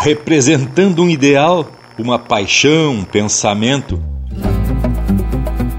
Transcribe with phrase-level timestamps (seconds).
[0.00, 1.66] representando um ideal,
[1.98, 4.00] uma paixão, um pensamento.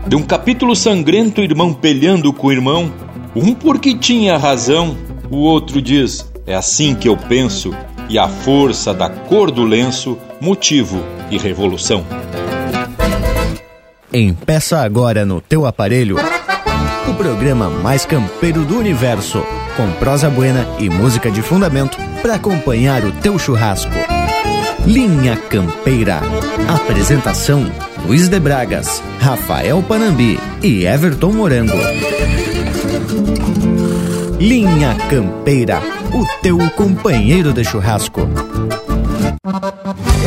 [0.07, 2.92] De um capítulo sangrento, irmão pelhando com o irmão,
[3.35, 4.97] um porque tinha razão,
[5.29, 7.74] o outro diz: é assim que eu penso,
[8.09, 12.05] e a força da cor do lenço, motivo e revolução.
[14.11, 16.17] Empeça agora no teu aparelho
[17.07, 19.43] o programa mais campeiro do universo,
[19.80, 23.93] com prosa buena e música de fundamento para acompanhar o teu churrasco.
[24.86, 26.20] Linha Campeira.
[26.68, 27.65] Apresentação:
[28.06, 31.78] Luiz de Bragas, Rafael Panambi e Everton Morango.
[34.38, 35.82] Linha Campeira,
[36.14, 38.28] o teu companheiro de churrasco.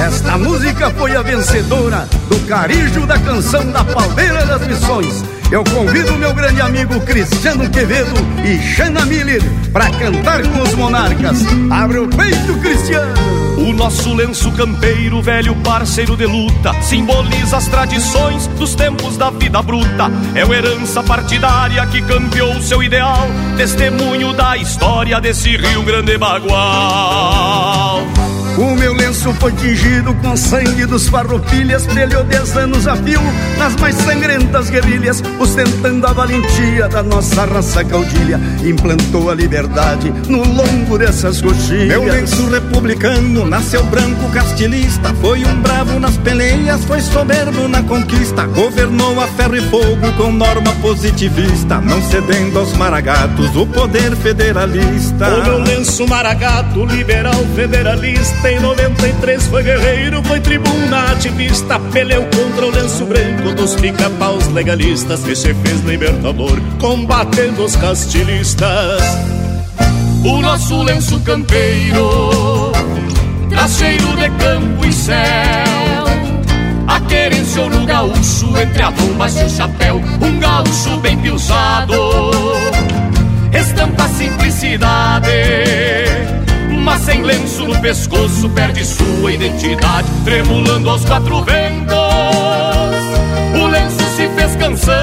[0.02, 5.24] Esta música foi a vencedora do Carijo da Canção da Palmeira das Missões.
[5.48, 8.12] Eu convido meu grande amigo Cristiano Quevedo
[8.44, 9.40] e Xana Miller
[9.72, 11.44] para cantar com os monarcas.
[11.70, 13.14] Abre o peito, Cristiano!
[13.58, 19.62] O nosso lenço campeiro, velho parceiro de luta, simboliza as tradições dos tempos da vida
[19.62, 20.10] bruta.
[20.34, 28.02] É uma herança partidária que campeou seu ideal, testemunho da história desse Rio Grande Bagual.
[28.56, 33.20] O meu lenço foi tingido com sangue dos farroupilhas Brilhou dez anos a fio
[33.56, 38.38] nas mais sangrentas guerrilhas Ostentando a valentia da nossa raça caudilha.
[38.62, 41.88] Implantou a liberdade no longo dessas coxilhas.
[41.88, 48.46] Meu lenço republicano nasceu branco castilista Foi um bravo nas peleias, foi soberbo na conquista.
[48.46, 55.28] Governou a ferro e fogo com norma positivista Não cedendo aos maragatos o poder federalista.
[55.28, 62.66] O meu lenço maragato, liberal federalista em 93 foi guerreiro, foi tribuna ativista Peleu contra
[62.66, 69.02] o lenço branco dos pica-paus legalistas E se fez libertador, combatendo os castilistas.
[70.24, 72.72] O nosso lenço campeiro
[73.48, 76.04] Traz cheiro de campo e céu
[76.86, 81.94] A querência no gaúcho Entre a bomba e o chapéu Um gaúcho bem pilchado
[83.52, 86.01] Estampa simplicidade
[86.82, 91.96] mas sem lenço no pescoço perde sua identidade, tremulando aos quatro ventos.
[93.60, 94.94] O lenço se fez canção,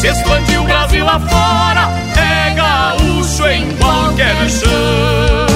[0.00, 5.48] se expandiu o Brasil lá fora, é gaúcho em qualquer chão.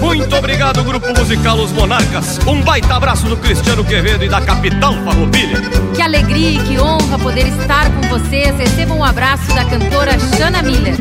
[0.00, 2.38] Muito obrigado, grupo musical Os Monarcas.
[2.46, 5.60] Um baita abraço do Cristiano Quevedo e da Capitão Farroupilha.
[5.94, 8.56] Que alegria e que honra poder estar com vocês.
[8.58, 10.96] Recebam um abraço da cantora Shana Miller.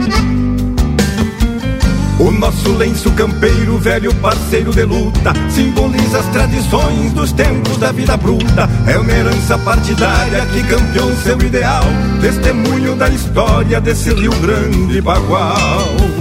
[2.18, 8.16] O nosso lenço campeiro, velho parceiro de luta, simboliza as tradições dos tempos da vida
[8.16, 8.70] bruta.
[8.88, 11.84] É uma herança partidária que campeou seu ideal,
[12.22, 16.15] testemunho da história desse Rio Grande Bagual.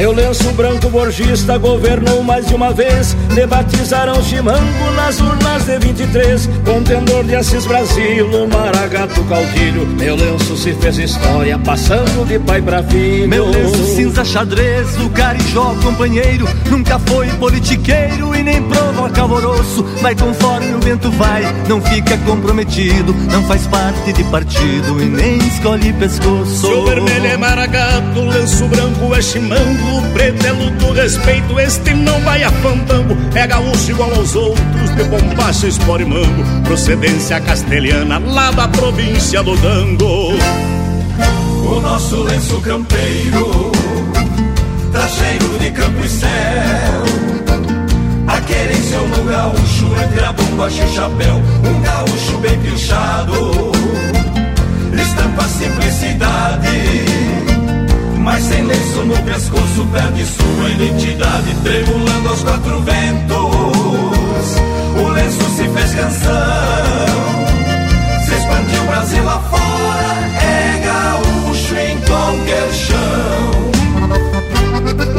[0.00, 3.14] Meu lenço branco borgista governou mais de uma vez.
[3.34, 10.72] Debatizaram Chimango nas urnas de 23 Contendor de Assis Brasil, Maragato Caudilho Meu lenço se
[10.72, 13.28] fez história, passando de pai pra filho.
[13.28, 16.48] Meu lenço cinza xadrez, o carijó companheiro.
[16.70, 23.12] Nunca foi politiqueiro e nem provoca alvoroço Vai conforme o vento vai, não fica comprometido.
[23.30, 26.66] Não faz parte de partido e nem escolhe pescoço.
[26.68, 31.94] Se o vermelho é maragato, lenço branco é chimango o preto é luto, respeito, este
[31.94, 36.62] não vai afambando É gaúcho igual aos outros, de bombacha, espora e mango.
[36.64, 40.34] Procedência castelhana, lá da província do Dango.
[41.66, 43.72] O nosso lenço campeiro
[44.92, 46.30] Traz cheiro de campo e céu.
[48.26, 51.36] A querência no gaúcho, entre a bombacha e o chapéu.
[51.36, 53.72] Um gaúcho bem pilchado
[54.92, 57.39] Estampa a simplicidade
[58.20, 63.40] mas sem lenço no pescoço perde sua identidade, tremulando aos quatro ventos.
[64.96, 66.36] O lenço se fez canção,
[68.24, 73.70] se expandiu Brasil afora, é gaúcho em qualquer chão.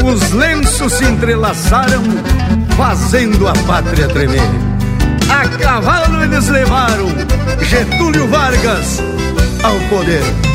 [0.05, 2.03] Os lenços se entrelaçaram,
[2.77, 4.41] fazendo a pátria tremer.
[5.29, 7.07] A cavalo eles levaram
[7.61, 9.01] Getúlio Vargas
[9.63, 10.50] ao poder.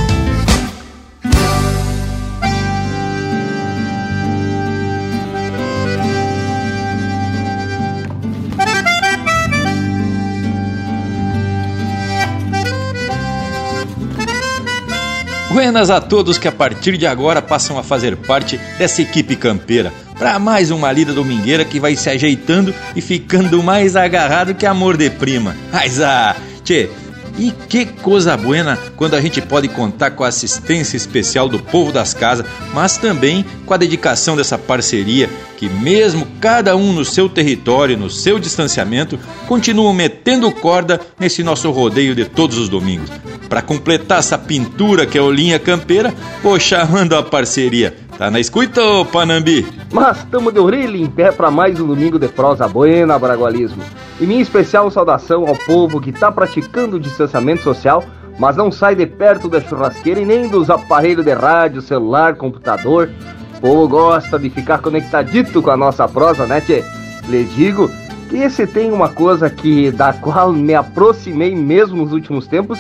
[15.56, 19.91] Buenas a todos que a partir de agora passam a fazer parte dessa equipe campeira
[20.19, 24.99] para mais uma lida domingueira que vai se ajeitando e ficando mais agarrado que amor
[24.99, 25.56] de prima.
[25.73, 26.91] Mas ah, tchê,
[27.38, 31.93] E que coisa buena quando a gente pode contar com a assistência especial do povo
[31.93, 37.29] das casas, mas também com a dedicação dessa parceria que, mesmo cada um no seu
[37.29, 43.11] território, no seu distanciamento, continuam metendo corda nesse nosso rodeio de todos os domingos.
[43.49, 48.06] Para completar essa pintura que é o Linha Campeira, vou chamando a parceria.
[48.18, 49.66] Tá na escuta, ô Panambi?
[49.92, 53.82] Mas estamos de orelha em pé para mais um domingo de prosa buena, Bragualismo.
[54.18, 58.02] E minha especial saudação ao povo que está praticando o distanciamento social,
[58.38, 63.10] mas não sai de perto da churrasqueira e nem dos aparelhos de rádio, celular, computador.
[63.58, 66.82] O povo gosta de ficar conectadito com a nossa prosa, né, tchê?
[67.28, 67.90] Lhes digo
[68.30, 72.78] que se tem uma coisa que da qual me aproximei mesmo nos últimos tempos,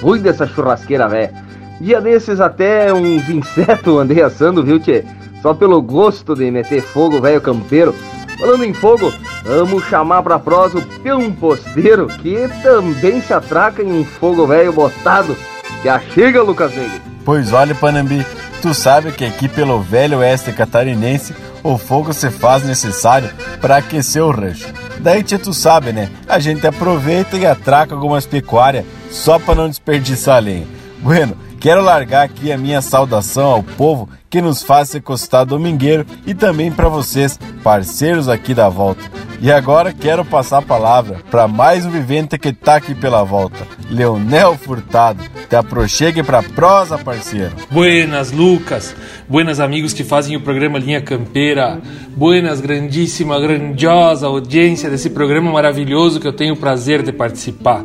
[0.00, 1.45] fui dessa churrasqueira velha.
[1.80, 5.04] Dia desses até uns insetos andei assando, viu, tchê?
[5.42, 7.94] Só pelo gosto de meter fogo, velho campeiro.
[8.38, 9.12] Falando em fogo,
[9.44, 14.72] vamos chamar pra prosa o peão posteiro, que também se atraca em um fogo velho
[14.72, 15.36] botado.
[15.84, 17.00] Já chega, Lucas Negro.
[17.24, 18.24] Pois olha, Panambi,
[18.60, 23.30] tu sabe que aqui pelo velho oeste catarinense o fogo se faz necessário
[23.60, 24.72] para aquecer o rancho.
[25.00, 26.10] Daí, tia, tu sabe, né?
[26.28, 30.66] A gente aproveita e atraca algumas pecuárias só para não desperdiçar lenha.
[30.98, 36.04] Bueno, quero largar aqui a minha saudação ao povo que nos faz se costar domingueiro
[36.26, 39.02] e também para vocês, parceiros aqui da volta.
[39.40, 43.66] E agora quero passar a palavra para mais um vivente que tá aqui pela volta,
[43.90, 45.22] Leonel Furtado.
[45.48, 47.52] Te aproxegue para prosa, parceiro.
[47.70, 48.96] Buenas, Lucas.
[49.28, 51.80] Buenas, amigos que fazem o programa Linha Campeira.
[52.16, 57.84] Buenas, grandíssima, grandiosa audiência desse programa maravilhoso que eu tenho o prazer de participar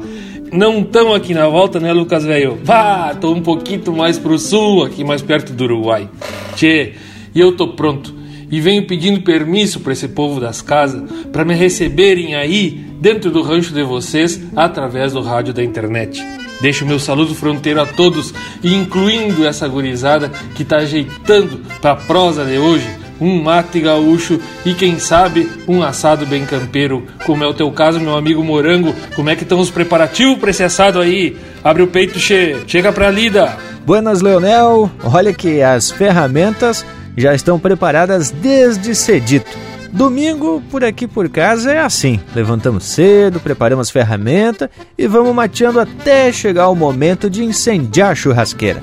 [0.51, 2.59] não estão aqui na volta, né, Lucas velho?
[2.63, 6.09] Vá, tô um pouquinho mais pro sul, aqui mais perto do Uruguai.
[6.55, 6.93] Tchê,
[7.33, 8.13] e eu tô pronto.
[8.51, 13.41] E venho pedindo permisso para esse povo das casas para me receberem aí dentro do
[13.41, 16.21] rancho de vocês através do rádio da internet.
[16.59, 22.43] Deixo meu saludo fronteiro a todos, incluindo essa gurizada que tá ajeitando para a prosa
[22.43, 27.53] de hoje um mate gaúcho e quem sabe um assado bem campeiro, como é o
[27.53, 28.95] teu caso, meu amigo Morango.
[29.15, 31.37] Como é que estão os preparativos para esse assado aí?
[31.63, 32.57] Abre o peito, che.
[32.65, 33.55] chega pra lida.
[33.85, 34.89] Buenas, Leonel.
[35.03, 36.83] Olha que as ferramentas
[37.15, 39.57] já estão preparadas desde cedito.
[39.91, 45.79] Domingo, por aqui por casa, é assim: levantamos cedo, preparamos as ferramentas e vamos mateando
[45.79, 48.81] até chegar o momento de incendiar a churrasqueira.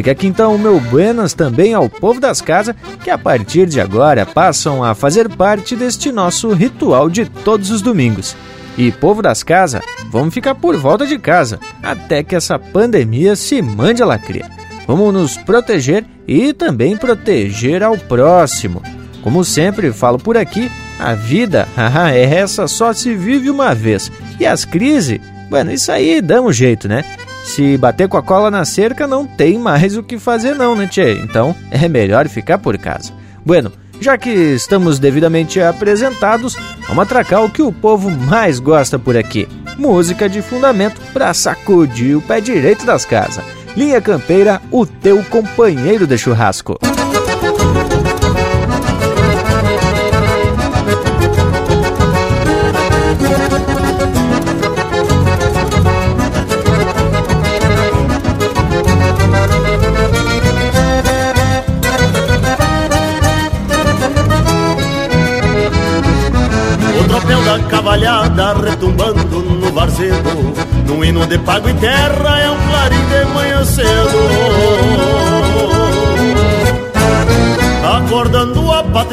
[0.00, 2.74] Fica aqui então o meu buenas também ao povo das casas
[3.04, 7.82] que a partir de agora passam a fazer parte deste nosso ritual de todos os
[7.82, 8.34] domingos.
[8.78, 13.60] E povo das casas, vamos ficar por volta de casa até que essa pandemia se
[13.60, 14.48] mande a lacria.
[14.86, 18.82] Vamos nos proteger e também proteger ao próximo.
[19.20, 21.68] Como sempre falo por aqui, a vida
[22.08, 24.10] é essa só se vive uma vez.
[24.40, 25.20] E as crises,
[25.50, 27.04] bueno, isso aí dá um jeito, né?
[27.44, 30.86] Se bater com a cola na cerca, não tem mais o que fazer não, né,
[30.86, 31.14] tchê?
[31.22, 33.12] Então, é melhor ficar por casa.
[33.44, 36.56] Bueno, já que estamos devidamente apresentados,
[36.86, 39.48] vamos atracar o que o povo mais gosta por aqui.
[39.76, 43.44] Música de fundamento para sacudir o pé direito das casas.
[43.76, 46.78] Linha Campeira, o teu companheiro de churrasco.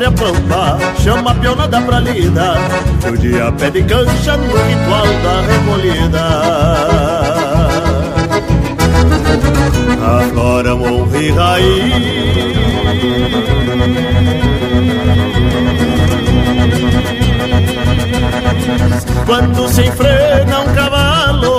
[0.07, 2.55] A pampa, chama a pionada pra lida.
[3.07, 6.25] O dia pede cancha no ritual da recolhida.
[10.21, 11.93] Agora honra raiz.
[19.25, 21.57] Quando se enfrena um cavalo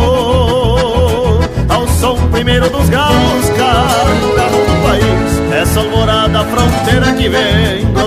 [1.68, 5.52] Ao som primeiro dos galos um do país.
[5.52, 7.97] Essa alvorada fronteira que vem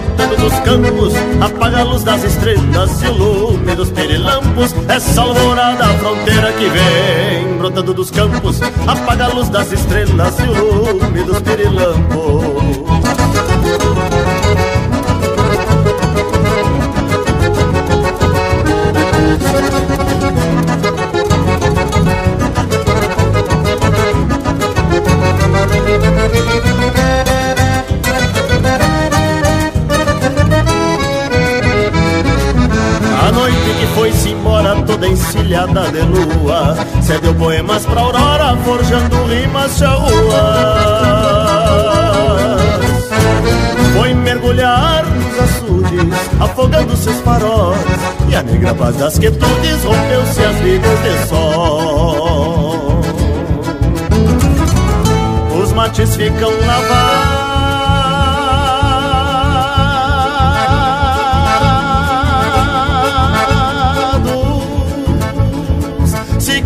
[0.42, 4.76] dos campos Apaga a luz das estrelas e o lume dos perilampos.
[4.90, 10.54] Essa alvorada fronteira que vem brotando dos campos Apaga a luz das estrelas e o
[10.54, 12.82] lume dos perilampos
[35.02, 36.78] madrugada encilhada de lua.
[37.02, 40.12] Cedeu poemas pra aurora, forjando rimas charruas
[43.98, 47.80] Foi mergulhar nos açudes, afogando seus faróis.
[48.30, 53.02] E a negra paz das quietudes rompeu-se as vidas de sol.
[55.62, 57.31] Os mates ficam lavados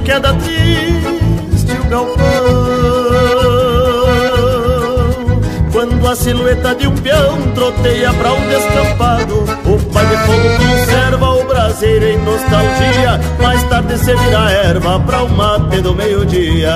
[0.05, 2.25] queda triste o galpão.
[5.71, 11.29] Quando a silhueta de um peão troteia pra um descampado O pai de fogo conserva
[11.31, 13.19] o braseiro em nostalgia.
[13.41, 16.71] Mais tarde se vira erva pra o mate do meio-dia.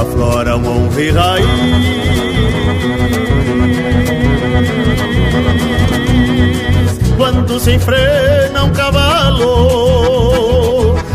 [0.00, 2.10] Aflora um honra e raiz.
[7.16, 7.78] Quando se
[8.60, 10.50] enfrena um cavalo.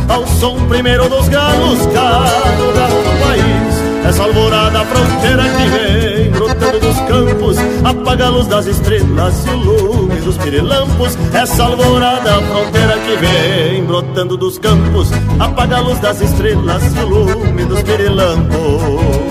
[0.08, 6.80] Ao som primeiro dos galos, cada galo do país Essa alvorada fronteira que vem brotando
[6.80, 11.18] dos campos Apaga a luz das estrelas e o lume dos pirilampos.
[11.34, 15.10] Essa alvorada fronteira que vem brotando dos campos
[15.40, 19.25] Apaga a luz das estrelas e o lume dos pirilampos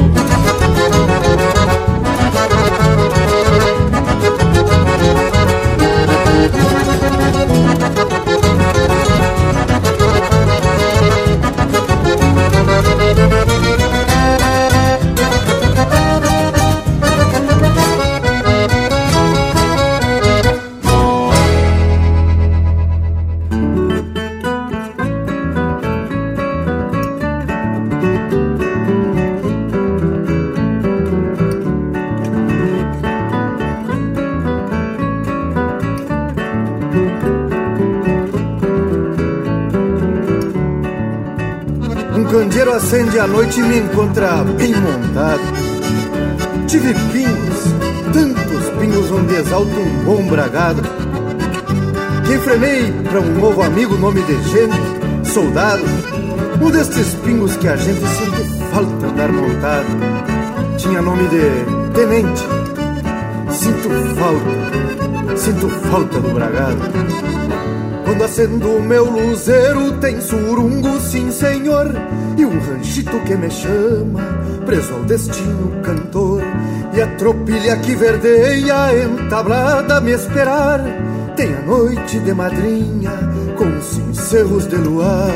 [43.14, 45.40] acende a noite me encontra bem montado.
[46.66, 47.64] Tive pingos,
[48.12, 50.82] tantos pingos onde exalto um bom bragado.
[52.26, 55.84] Que frenei para um novo amigo, nome de gente, soldado.
[56.60, 59.86] Um destes pingos que a gente sente falta andar montado.
[60.76, 62.42] Tinha nome de tenente.
[63.50, 67.63] Sinto falta, sinto falta do bragado.
[68.04, 71.90] Quando acendo meu luzeiro tem surungo, sim senhor
[72.36, 74.20] E um ranchito que me chama,
[74.66, 76.42] preso ao destino cantor.
[76.92, 80.80] E a tropilha que verdeia entablada me esperar
[81.34, 83.12] Tem a noite de madrinha
[83.56, 85.30] com cincerros de luar.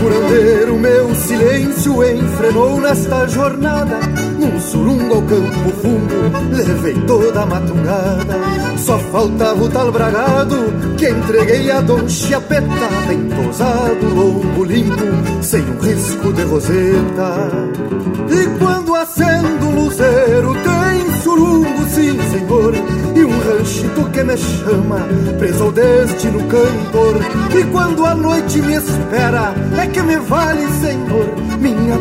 [0.00, 4.13] Curandeiro, meu silêncio enfrenou nesta jornada
[4.64, 8.40] surungo ao campo fundo, levei toda a matungada
[8.78, 10.56] Só faltava o tal bragado
[10.96, 17.50] que entreguei a Dom Chiapetada Entosado, lombo limpo, sem um risco de roseta.
[18.30, 22.74] E quando acendo o luzeiro tem surungo, sim senhor
[23.14, 25.00] E um ranchito que me chama,
[25.38, 27.16] preso ao destino cantor.
[27.58, 31.26] E quando a noite me espera, é que me vale, senhor
[31.60, 31.98] Minha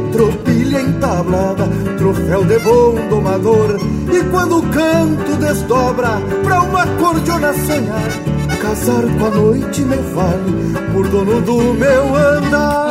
[0.73, 3.79] tropilha entablada, troféu de bom domador.
[4.11, 6.09] E quando o canto desdobra
[6.43, 8.09] pra uma cordiona sonhar
[8.61, 12.82] Casar com a noite me vale por dono do meu andar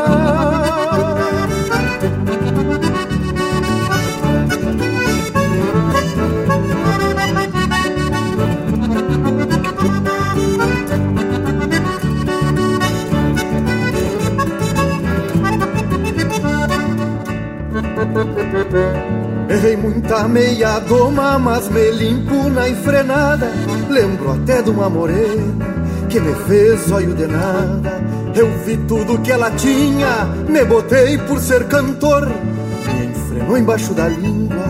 [20.23, 23.51] Muita meia doma, mas me limpo na enfrenada.
[23.91, 25.67] Lembro até de uma morena
[26.09, 28.01] que me fez olho de nada.
[28.33, 32.29] Eu vi tudo que ela tinha, me botei por ser cantor.
[32.29, 34.63] Me enfrenou embaixo da língua,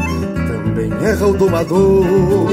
[0.48, 2.46] também erra o domador.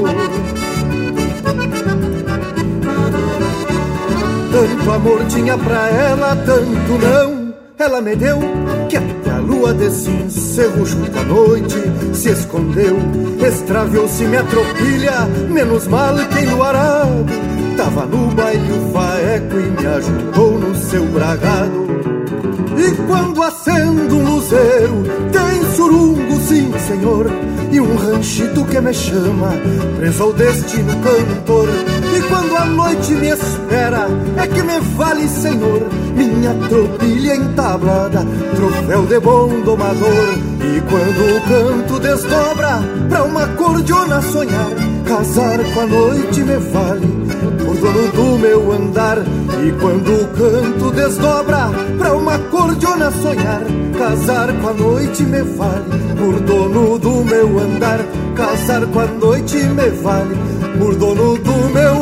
[4.52, 8.59] Tanto amor tinha pra ela, tanto não, ela me deu a
[9.60, 11.76] lua desse encerro junto à noite
[12.14, 12.96] se escondeu.
[13.46, 17.26] Extraviou-se minha tropilha, menos mal que enluarado.
[17.76, 21.90] Tava no baile o faeco e me ajudou no seu bragado.
[22.76, 27.26] E quando acendo um luzeiro, tem surungo, sim senhor,
[27.70, 29.52] e um ranchito que me chama,
[29.98, 31.68] preso ao destino cantor.
[32.20, 35.80] E quando a noite me espera, é que me vale, senhor,
[36.14, 40.28] minha tropilha entablada, troféu de bom domador.
[40.60, 44.68] E quando o canto desdobra pra uma cordiona sonhar,
[45.06, 47.06] casar com a noite me vale,
[47.64, 49.18] por dono do meu andar.
[49.18, 53.62] E quando o canto desdobra pra uma cordiona sonhar,
[53.98, 55.84] casar com a noite me vale,
[56.18, 58.00] por dono do meu andar.
[58.36, 60.34] Casar com a noite me vale,
[60.78, 61.99] por dono do meu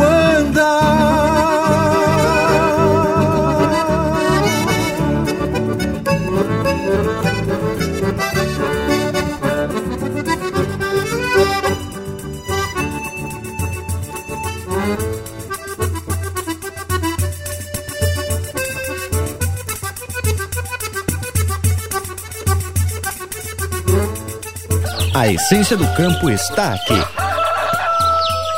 [25.28, 26.94] A essência do campo está aqui.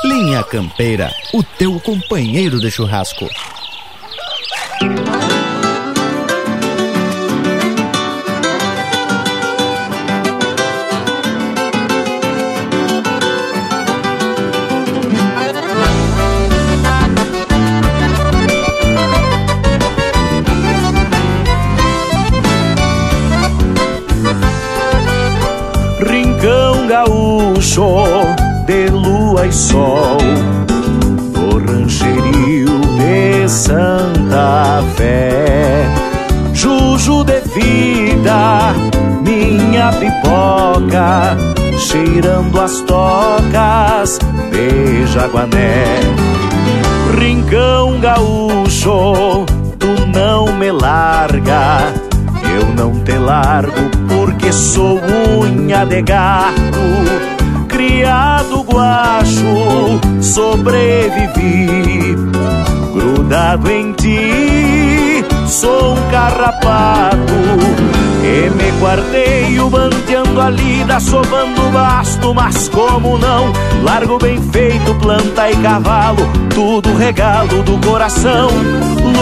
[0.05, 3.29] Linha Campeira, o teu companheiro de churrasco.
[40.01, 41.37] Pipoca
[41.79, 44.19] Cheirando as tocas
[44.51, 46.01] de Jaguané
[47.19, 49.45] Rincão gaúcho,
[49.79, 51.93] tu não me larga
[52.43, 55.01] Eu não te largo porque sou
[55.45, 57.31] unha de gato
[57.69, 62.15] criado guacho, sobrevivi
[62.93, 65.25] grudado em ti.
[65.47, 67.90] Sou um carrapato
[68.23, 74.95] e me guardei o banteando a lida, sovando basto, mas como não, largo bem feito,
[74.97, 78.49] planta e cavalo, tudo regalo do coração.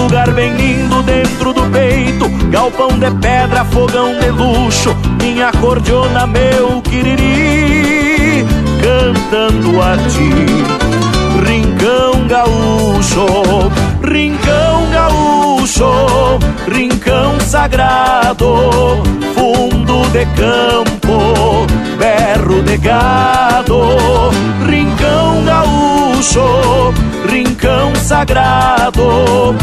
[0.02, 6.80] Lugar bem lindo dentro do peito, galpão de pedra, fogão de luxo, minha cordiona, meu
[6.82, 8.46] quiriri
[8.82, 10.30] cantando a ti.
[11.46, 13.26] Rincão gaúcho,
[14.02, 14.67] rincão
[15.68, 19.02] gaúcho, rincão sagrado,
[19.34, 21.66] fundo de campo,
[21.98, 24.30] berro de gado.
[24.66, 26.94] Rincão gaúcho,
[27.28, 29.54] rincão sagrado,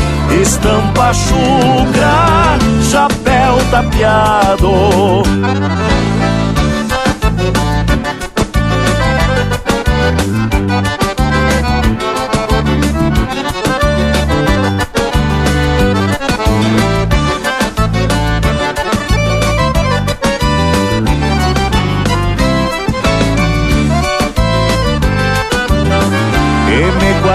[0.41, 5.24] estampa chucra, chapéu tapeado.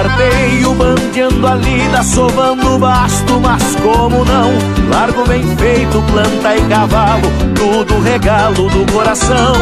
[0.00, 4.50] Guardei o bandeando a lida, sovando basto, mas como não?
[4.88, 9.52] Largo bem feito, planta e cavalo, tudo regalo do coração.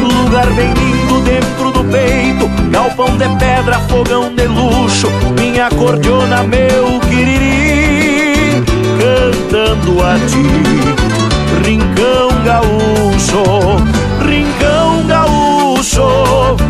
[0.00, 7.00] Lugar bem lindo dentro do peito, galpão de pedra, fogão de luxo, minha cordiona, meu
[7.08, 8.62] quiriri,
[9.00, 13.42] cantando a ti, rincão gaúcho,
[14.24, 16.69] rincão gaúcho,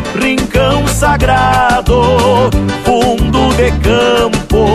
[1.01, 2.51] sagrado,
[2.85, 4.67] fundo de campo,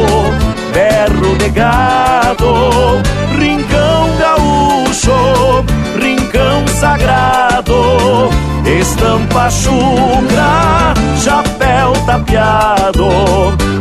[0.73, 2.99] berro de gado,
[3.37, 5.63] rincão gaúcho,
[6.01, 8.31] rincão sagrado,
[8.65, 13.07] estampa chucra, chapéu tapeado,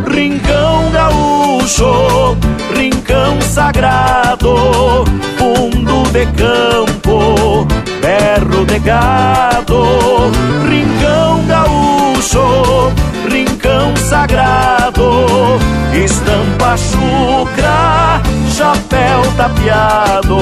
[0.07, 2.37] rincão gaúcho,
[2.76, 5.07] rincão sagrado,
[5.38, 7.66] fundo de campo,
[8.35, 9.85] berro de gado,
[10.68, 12.92] rincão gaúcho,
[13.31, 15.59] rincão sagrado,
[15.92, 18.20] estampa chucra,
[18.51, 20.38] chapéu tapeado.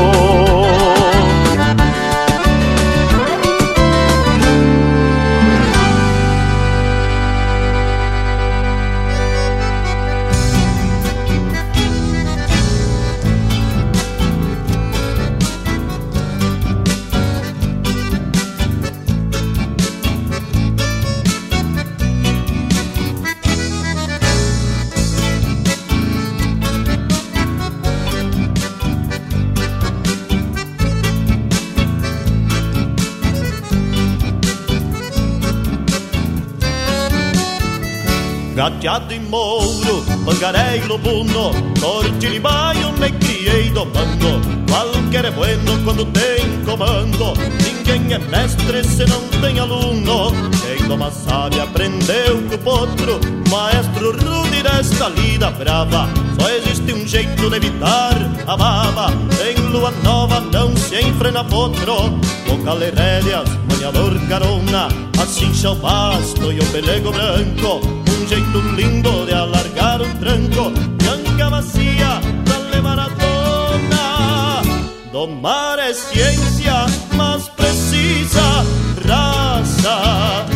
[38.63, 44.41] Gateado e mouro, pangaré e lobuno, cortilibaio me criei domando.
[44.69, 50.31] Qualquer é bueno quando tem comando, ninguém é mestre se não tem aluno.
[50.63, 53.21] Quem doma sabe aprendeu com o potro,
[53.51, 56.09] maestro rude desta lida brava.
[56.39, 58.15] Só existe um jeito de evitar
[58.47, 59.09] a baba,
[59.45, 62.17] em lua nova não se enfrena potro.
[62.47, 64.87] Bocal e rédeas, banhador carona,
[65.21, 70.71] assim o pasto e o pelego branco Um jeito lindo de alargar um tranco.
[70.97, 74.63] Bianca macia pra levar a dona
[75.11, 78.65] Domar é ciência, mas precisa
[79.09, 80.47] raça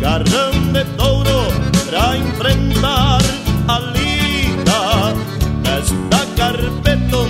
[0.00, 1.48] Garrão de touro
[1.90, 3.18] pra enfrentar
[3.66, 5.16] a lida
[5.64, 7.25] Esta carpeta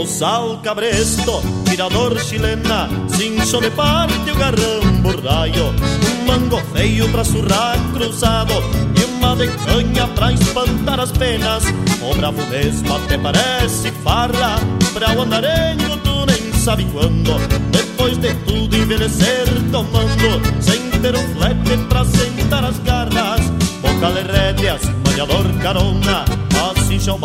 [0.00, 5.74] Bozal cabresto, tirador chilena, cincho de parte o garrão borraio,
[6.08, 8.54] um mango feio pra surrar cruzado
[8.98, 11.64] e uma de canha pra espantar as penas.
[12.00, 14.58] O bravo mesmo até parece farra,
[14.94, 17.36] pra o andarengo tu nem sabe quando.
[17.70, 23.42] Depois de tudo envelhecer tomando, sem ter um flete pra sentar as garras.
[23.82, 26.24] Bocal e rédeas, malhador carona,
[26.70, 27.18] assim o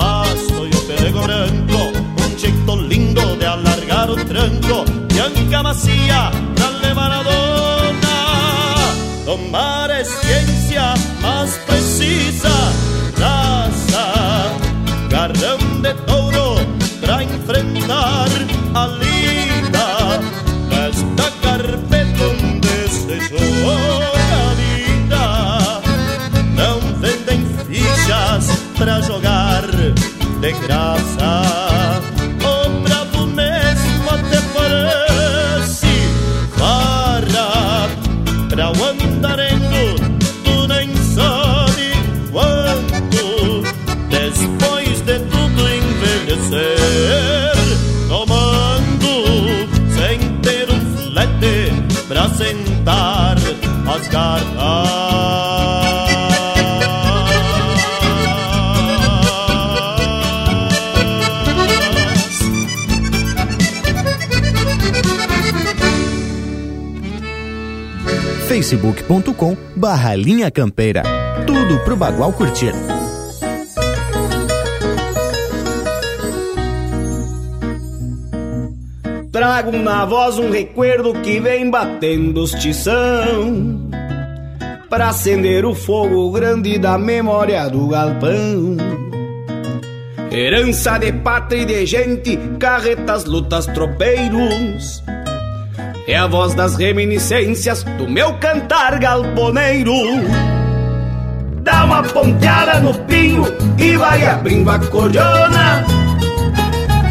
[68.86, 71.02] facebook.com barra linha campeira.
[71.48, 72.74] Tudo pro Bagual curtir.
[79.32, 83.90] Trago na voz um recuerdo que vem batendo os tição
[84.90, 88.78] Pra acender o fogo grande da memória do galpão
[90.32, 95.05] Herança de pátria e de gente, carretas, lutas, tropeiros
[96.08, 99.94] é a voz das reminiscências do meu cantar galponeiro.
[101.62, 103.44] Dá uma ponteada no pinho
[103.78, 105.84] e vai abrindo a cordiona.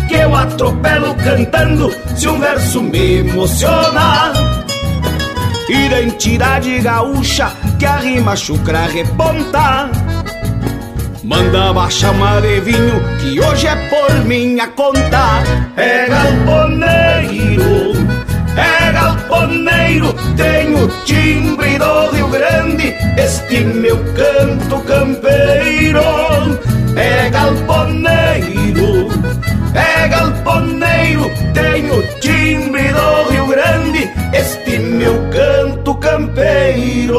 [0.09, 4.33] Que eu atropelo cantando se um verso me emociona.
[5.69, 9.91] Identidade gaúcha que a rima chucra reponta.
[11.25, 15.43] Manda baixar uma de vinho que hoje é por minha conta.
[15.77, 17.74] É galponeiro
[19.25, 26.01] galponeiro, tenho timbre do Rio Grande, este meu canto campeiro.
[26.97, 29.09] É galponeiro,
[29.75, 37.15] é galponeiro, tenho timbre do Rio Grande, este meu canto campeiro.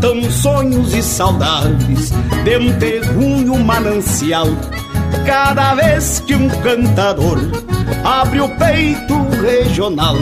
[0.00, 2.10] Brotam sonhos e saudades
[2.42, 4.46] de um terruño manancial.
[5.26, 7.38] Cada vez que um cantador
[8.02, 10.16] abre o peito regional,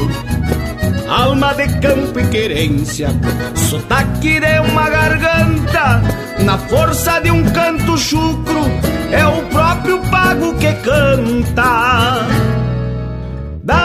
[1.08, 3.08] alma de campo e querência,
[3.54, 6.02] sotaque de uma garganta,
[6.44, 8.64] na força de um canto chucro,
[9.12, 12.26] é o próprio pago que canta.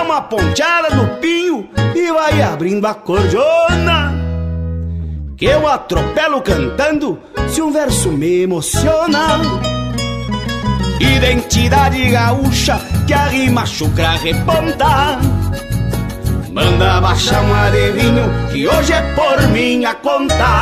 [0.05, 4.12] uma ponteada no pinho e vai abrindo a cordiona.
[5.45, 9.41] Eu atropelo cantando se um verso me emociona.
[11.01, 15.19] Identidade gaúcha que a rima chucra reponta.
[16.49, 20.61] Manda baixar um arevinho que hoje é por minha conta.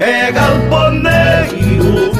[0.00, 2.12] É galponeiro,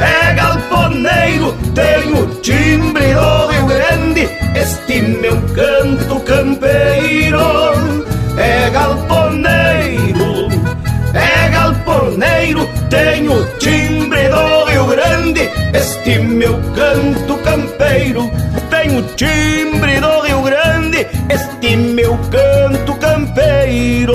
[0.00, 7.63] é galponeiro, tenho timbre do Rio Grande, este meu canto campeiro.
[12.14, 18.30] Galponeiro, tenho timbre do Rio Grande, este meu canto campeiro.
[18.70, 24.14] Tenho timbre do Rio Grande, este meu canto campeiro.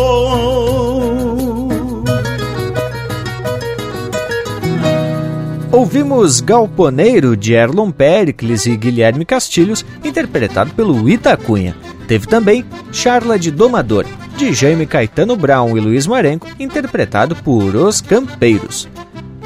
[5.71, 11.75] Ouvimos Galponeiro de Erlon Pericles e Guilherme Castilhos, interpretado pelo Itacunha.
[12.09, 14.03] Teve também Charla de Domador,
[14.35, 18.89] de Jaime Caetano Brown e Luiz Marenco, interpretado por Os Campeiros.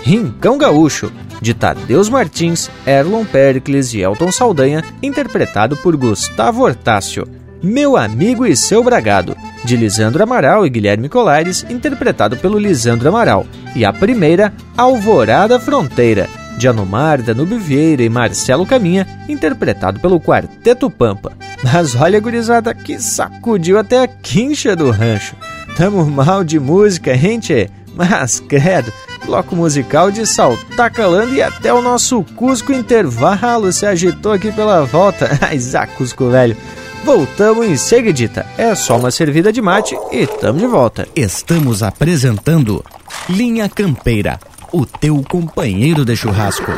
[0.01, 7.27] Rincão Gaúcho, de Tadeus Martins, Erlon Pericles e Elton Saldanha, interpretado por Gustavo Hortácio.
[7.61, 13.45] Meu Amigo e Seu Bragado, de Lisandro Amaral e Guilherme Colares, interpretado pelo Lisandro Amaral.
[13.75, 20.89] E a primeira, Alvorada Fronteira, de Anomar, Danube Vieira e Marcelo Caminha, interpretado pelo Quarteto
[20.89, 21.33] Pampa.
[21.63, 25.35] Mas olha, gurizada, que sacudiu até a quincha do rancho.
[25.75, 27.69] Tamo mal de música, gente?
[27.95, 28.91] Mas, credo,
[29.25, 34.83] bloco musical de saltar calando e até o nosso Cusco Intervalo se agitou aqui pela
[34.83, 35.29] volta.
[35.41, 36.57] Ai, Zá, Cusco velho.
[37.03, 38.45] Voltamos em seguidita.
[38.57, 41.07] É só uma servida de mate e tamo de volta.
[41.15, 42.83] Estamos apresentando
[43.29, 44.39] Linha Campeira,
[44.73, 46.71] o teu companheiro de churrasco.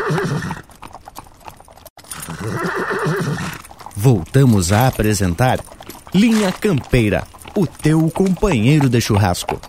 [3.95, 5.61] Voltamos a apresentar
[6.13, 7.23] Linha Campeira,
[7.55, 9.61] o teu companheiro de churrasco.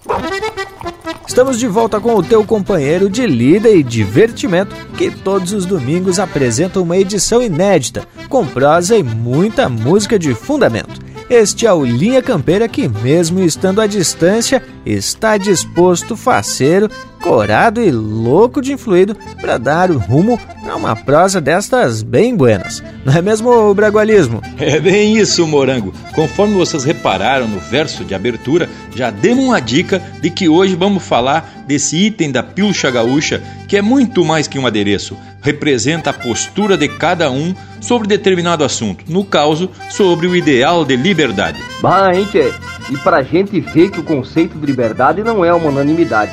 [1.24, 6.18] Estamos de volta com o teu companheiro de lida e divertimento, que todos os domingos
[6.18, 11.00] apresenta uma edição inédita, com prosa e muita música de fundamento.
[11.28, 16.88] Este é o Linha Campeira que, mesmo estando à distância, está disposto, faceiro,
[17.20, 20.38] corado e louco de influído para dar o rumo
[20.70, 22.80] a uma prosa destas bem buenas.
[23.04, 24.40] Não é mesmo bragualismo?
[24.56, 25.92] É bem isso, Morango.
[26.14, 31.02] Conforme vocês repararam no verso de abertura, já demos uma dica de que hoje vamos
[31.02, 35.16] falar desse item da pilcha gaúcha, que é muito mais que um adereço.
[35.42, 40.96] Representa a postura de cada um sobre determinado assunto, no caso, sobre o ideal de
[40.96, 41.62] liberdade.
[41.80, 42.52] Bah, hein, tchê?
[42.90, 46.32] E pra gente ver que o conceito de liberdade não é uma unanimidade,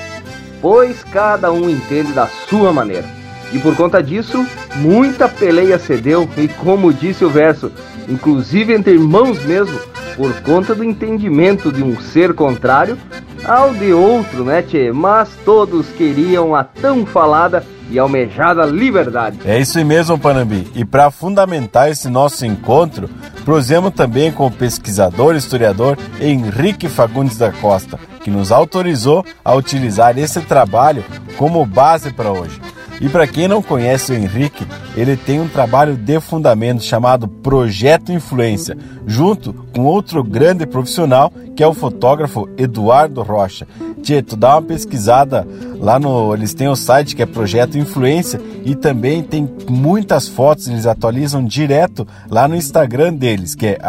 [0.61, 3.05] pois cada um entende da sua maneira.
[3.51, 7.71] E por conta disso, muita peleia cedeu, e como disse o verso,
[8.07, 9.79] inclusive entre irmãos mesmo,
[10.15, 12.97] por conta do entendimento de um ser contrário
[13.43, 14.91] ao de outro, né, tchê?
[14.91, 19.39] Mas todos queriam a tão falada e almejada liberdade.
[19.45, 20.67] É isso mesmo, Panambi.
[20.75, 23.09] E para fundamentar esse nosso encontro,
[23.45, 29.53] prosemos também com o pesquisador e historiador Henrique Fagundes da Costa, que nos autorizou a
[29.53, 31.03] utilizar esse trabalho
[31.37, 32.59] como base para hoje.
[33.01, 38.11] E para quem não conhece o Henrique, ele tem um trabalho de fundamento chamado Projeto
[38.11, 43.67] Influência, junto com outro grande profissional que é o fotógrafo Eduardo Rocha.
[44.01, 45.47] Tchê, tu dá uma pesquisada
[45.79, 46.33] lá no.
[46.33, 51.43] Eles têm o site que é Projeto Influência e também tem muitas fotos, eles atualizam
[51.43, 53.79] direto lá no Instagram deles, que é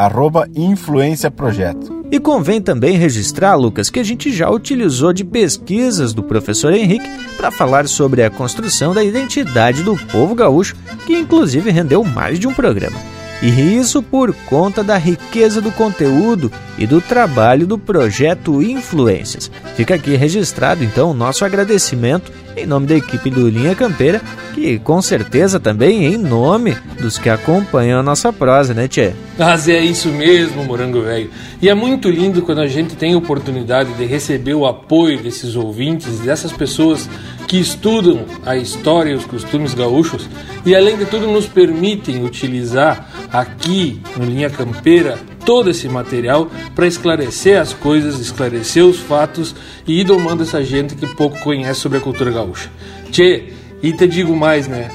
[0.55, 2.04] influenciaprojeto.
[2.15, 7.11] E convém também registrar, Lucas, que a gente já utilizou de pesquisas do professor Henrique
[7.37, 12.47] para falar sobre a construção da identidade do povo gaúcho, que inclusive rendeu mais de
[12.47, 13.14] um programa.
[13.45, 19.51] E isso por conta da riqueza do conteúdo e do trabalho do projeto Influências.
[19.77, 24.21] Fica aqui registrado então o nosso agradecimento em nome da equipe do Linha Campeira,
[24.55, 29.13] que com certeza também em nome dos que acompanham a nossa prosa, né, Tchê?
[29.39, 31.31] Mas é isso mesmo, Morango Velho.
[31.61, 35.57] E é muito lindo quando a gente tem a oportunidade de receber o apoio desses
[35.57, 37.09] ouvintes, dessas pessoas
[37.55, 40.29] que estudam a história e os costumes gaúchos
[40.67, 46.85] e, além de tudo, nos permitem utilizar aqui no Linha Campeira todo esse material para
[46.85, 49.55] esclarecer as coisas, esclarecer os fatos
[49.87, 52.69] e ir domando essa gente que pouco conhece sobre a cultura gaúcha.
[53.13, 54.91] Tchê, e te digo mais, né?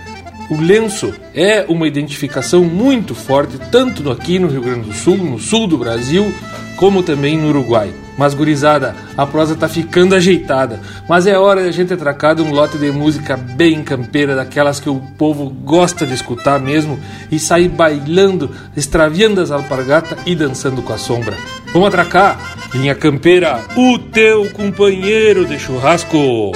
[0.52, 5.40] O lenço é uma identificação muito forte, tanto aqui no Rio Grande do Sul, no
[5.40, 6.30] sul do Brasil,
[6.76, 7.94] como também no Uruguai.
[8.20, 10.82] Mas gurizada, a prosa tá ficando ajeitada.
[11.08, 14.78] Mas é hora de a gente atracar de um lote de música bem campeira, daquelas
[14.78, 17.00] que o povo gosta de escutar mesmo,
[17.32, 21.38] e sair bailando, extraviando as alpargatas e dançando com a sombra.
[21.72, 22.58] Vamos atracar?
[22.74, 26.52] Linha Campeira, o teu companheiro de churrasco.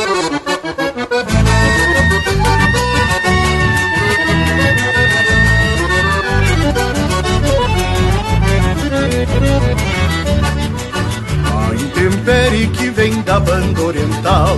[13.63, 14.57] Banda oriental.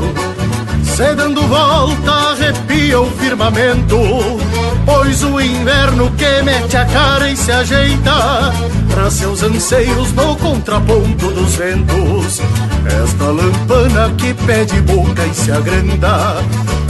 [0.83, 3.97] Se dando volta arrepia o firmamento
[4.85, 8.53] Pois o inverno que mete a cara e se ajeita
[8.93, 12.41] Pra seus anseios no contraponto dos ventos.
[13.03, 16.37] Esta lampana que pede boca e se agranda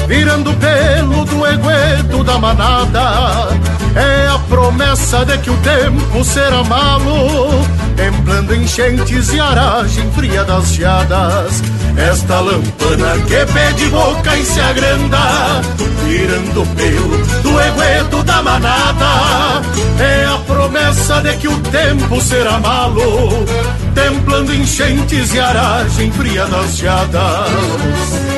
[0.08, 3.50] Virando pelo do egueto da manada
[3.96, 10.74] É a promessa de que o tempo será malo Templando enchentes e aragem fria das
[10.74, 11.62] geadas.
[11.98, 15.62] Esta lampana que pede boca e se agranda
[16.06, 19.62] Virando pelo do egueto da manada.
[20.00, 23.46] É a promessa de que o tempo será malo
[23.94, 28.35] Templando enchentes e aragem fria das geadas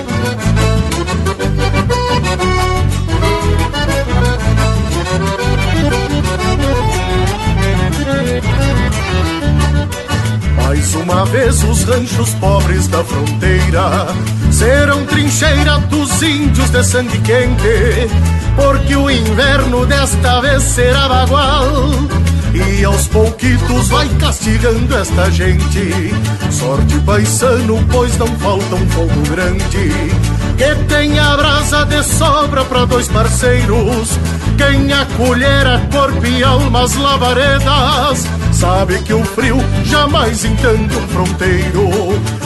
[10.87, 14.07] Mais uma vez os ranchos pobres da fronteira
[14.49, 18.07] serão trincheira dos índios de sangue quente,
[18.55, 21.89] porque o inverno desta vez será bagual.
[22.53, 26.13] E aos pouquitos vai castigando esta gente.
[26.51, 29.91] Sorte paisano, pois não falta um fogo grande.
[30.57, 34.17] Que tenha brasa de sobra para dois parceiros.
[34.57, 41.89] Quem acolher corpo e almas labaredas Sabe que o frio jamais entende um fronteiro.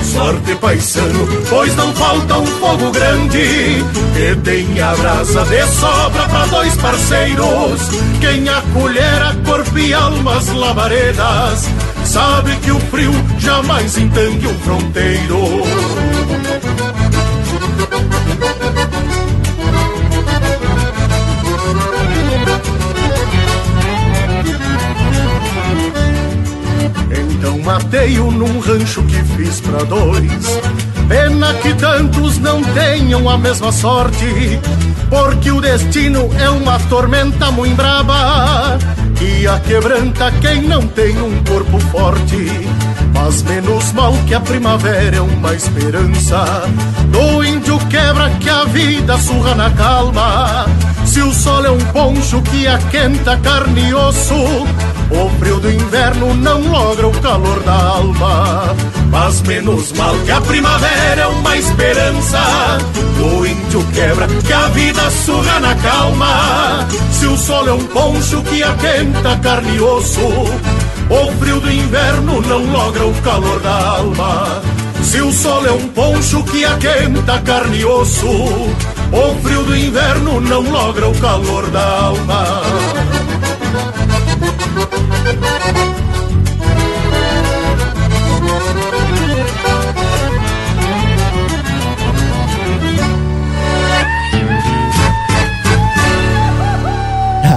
[0.04, 6.76] Sorte paisano, pois não falta um fogo grande Que tenha brasa de sobra para dois
[6.76, 7.90] parceiros.
[8.20, 11.70] Quem acolher corpo e almas labaredas
[12.04, 16.21] Sabe que o frio jamais entende um fronteiro
[27.42, 30.62] Então matei-o num rancho que fiz pra dois.
[31.08, 34.60] Pena que tantos não tenham a mesma sorte,
[35.10, 38.78] porque o destino é uma tormenta muito braba
[39.20, 42.46] e a quebranta quem não tem um corpo forte.
[43.12, 46.46] Mas menos mal que a primavera é uma esperança
[47.08, 50.68] do índio quebra que a vida surra na calma.
[51.06, 56.34] Se o sol é um poncho que aquenta carne e osso, o frio do inverno
[56.34, 58.76] não logra o calor da alma.
[59.10, 62.78] Mas menos mal que a primavera é uma esperança
[63.18, 66.88] do índio quebra que a vida surra na calma.
[67.12, 72.42] Se o sol é um poncho que aquenta carne e osso, o frio do inverno
[72.42, 74.62] não logra o calor da alma.
[75.04, 78.28] Se o sol é um poncho que aquenta carne e osso,
[79.12, 82.62] o frio do inverno não logra o calor da alma.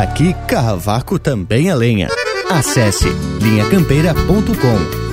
[0.02, 2.08] Aqui, Cavaco também é lenha.
[2.50, 3.08] Acesse
[3.40, 5.03] linhacampeira.com.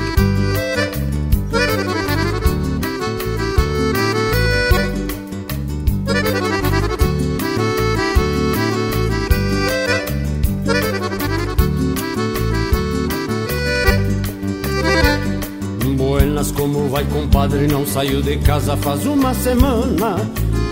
[17.31, 17.65] compadre?
[17.67, 20.17] Não saiu de casa faz uma semana.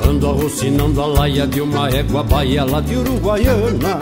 [0.05, 3.99] Ando arrocinando a laia de uma égua baia de Uruguaiana.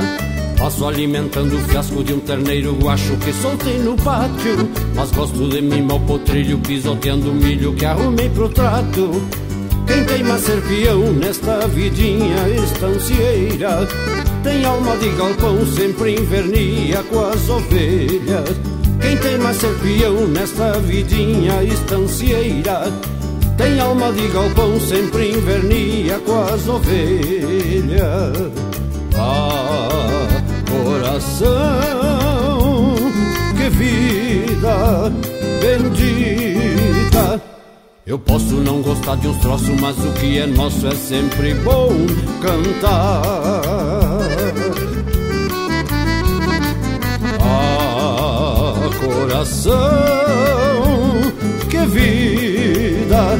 [0.58, 4.70] Passo alimentando o fiasco de um terneiro guacho que soltei no pátio.
[4.96, 9.22] Mas gosto de mimar o potrilho pisoteando o milho que arrumei pro trato.
[9.86, 13.88] Quem teima ser peão nesta vidinha estancieira
[14.44, 18.67] Tem alma de galpão, sempre invernia com as ovelhas
[19.08, 22.92] Quem teima ser peão nesta vidinha estancieira?
[23.56, 28.52] Tem alma de galpão, sempre invernia com as ovelhas.
[29.16, 30.28] Ah,
[30.70, 31.48] coração,
[33.56, 35.10] que vida
[35.62, 37.42] bendita.
[38.06, 41.94] Eu posso não gostar de uns troços, mas o que é nosso é sempre bom
[42.42, 43.97] cantar.
[49.38, 49.72] Coração,
[51.70, 53.38] que vida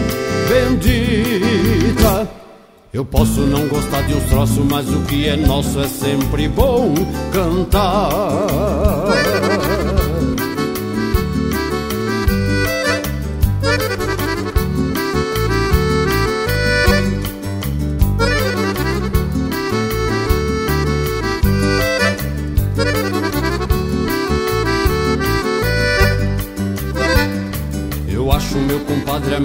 [0.48, 2.30] bendita.
[2.94, 6.94] Eu posso não gostar de uns troços, mas o que é nosso é sempre bom
[7.34, 9.07] cantar.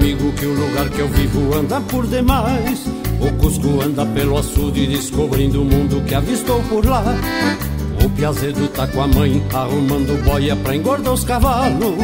[0.03, 2.85] Amigo, que o lugar que eu vivo anda por demais.
[3.21, 7.05] O Cusco anda pelo açude descobrindo o mundo que avistou por lá.
[8.05, 11.95] O Piazedo tá com a mãe arrumando boia pra engordar os cavalos.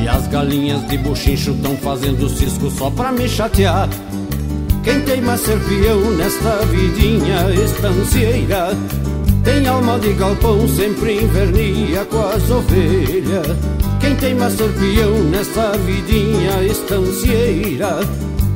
[0.00, 3.88] E as galinhas de buchincho tão fazendo cisco só pra me chatear.
[4.84, 8.68] Quem tem mais ser peão nesta vidinha estancieira
[9.44, 13.77] Tem alma de galpão, sempre invernia com as ovelhas
[14.08, 18.00] Quem tem mais peão nesta vidinha estancieira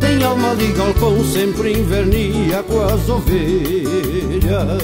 [0.00, 4.82] Tem alma de galpão, sempre invernia com as ovelhas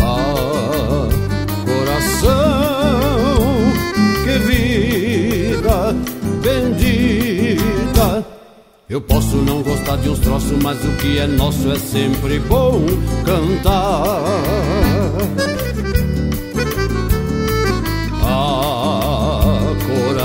[0.00, 1.08] Ah,
[1.64, 2.32] coração,
[4.24, 5.94] que vida
[6.42, 8.24] bendita
[8.90, 12.84] eu posso não gostar de uns troços, mas o que é nosso é sempre bom
[13.24, 14.20] cantar.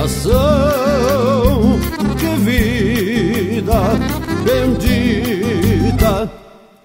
[0.10, 1.80] Coração,
[2.18, 3.82] que vida
[4.43, 6.32] bendita.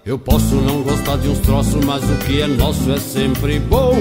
[0.05, 3.95] Eu posso não gostar de uns troços, mas o que é nosso é sempre bom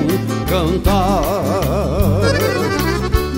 [0.48, 2.20] cantar.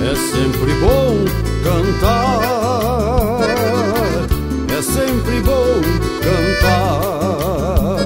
[0.02, 1.24] É sempre bom
[1.62, 3.40] cantar.
[4.76, 5.80] É sempre bom
[6.22, 7.96] cantar.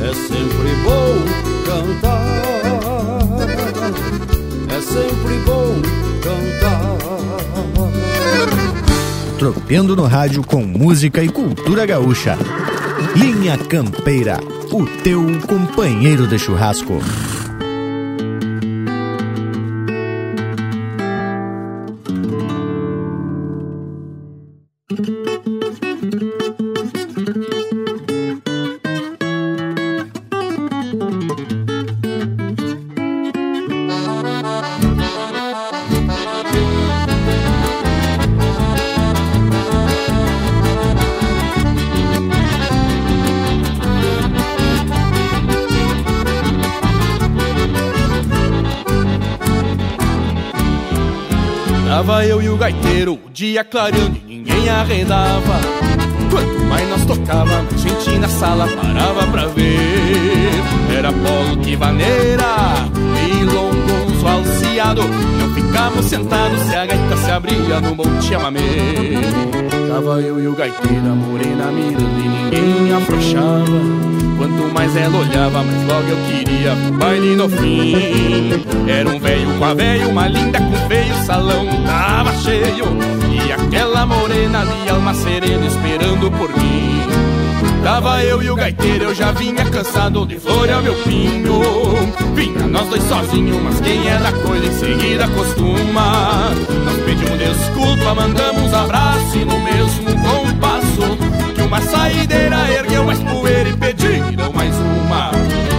[0.00, 1.18] É sempre bom
[1.66, 2.30] cantar.
[4.68, 5.29] É sempre
[9.70, 12.36] Tropeando no rádio com música e cultura gaúcha.
[13.14, 14.40] Linha Campeira,
[14.72, 16.94] o teu companheiro de churrasco.
[53.40, 55.60] Dia clareando e ninguém arrendava.
[56.30, 60.50] Quanto mais nós tocava, mais gente na sala parava pra ver.
[60.94, 62.44] Era polo que vaneira
[63.26, 65.00] e longonzo alciado.
[65.38, 68.60] Não ficamos sentados se a gaita se abria no monte amamê.
[69.88, 74.19] Tava eu e o gaiteiro, a morena mirando e ninguém afrouxava.
[74.40, 78.64] Quanto mais ela olhava, mais logo eu queria baile no fim.
[78.88, 82.86] Era um velho com a velha, uma linda com feio, salão tava cheio.
[83.30, 87.02] E aquela morena ali, alma serena, esperando por mim.
[87.84, 91.60] Tava eu e o gaiteiro, eu já vinha cansado de florear meu pinho.
[92.34, 96.48] Vinha nós dois sozinhos, mas quem é da coisa em seguida costuma.
[96.86, 101.39] Nós pedimos desculpa, mandamos abraço e no mesmo compasso.
[101.70, 105.30] Uma saideira ergueu mais poeira e pediram mais uma.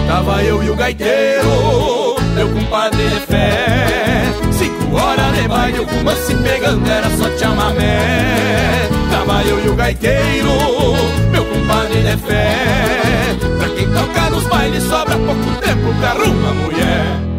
[0.06, 4.24] Tava eu e o gaiteiro, meu compadre de fé.
[4.52, 8.88] Cinco horas de baile, o romance pegando era só chamamé.
[9.10, 10.48] Tava eu e o gaiteiro,
[11.30, 13.36] meu compadre de fé.
[13.58, 17.31] Pra quem toca nos bailes sobra pouco tempo pra arruma mulher.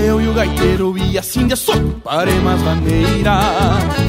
[0.00, 3.40] Eu e o gaiteiro e assim de soco parei mais maneira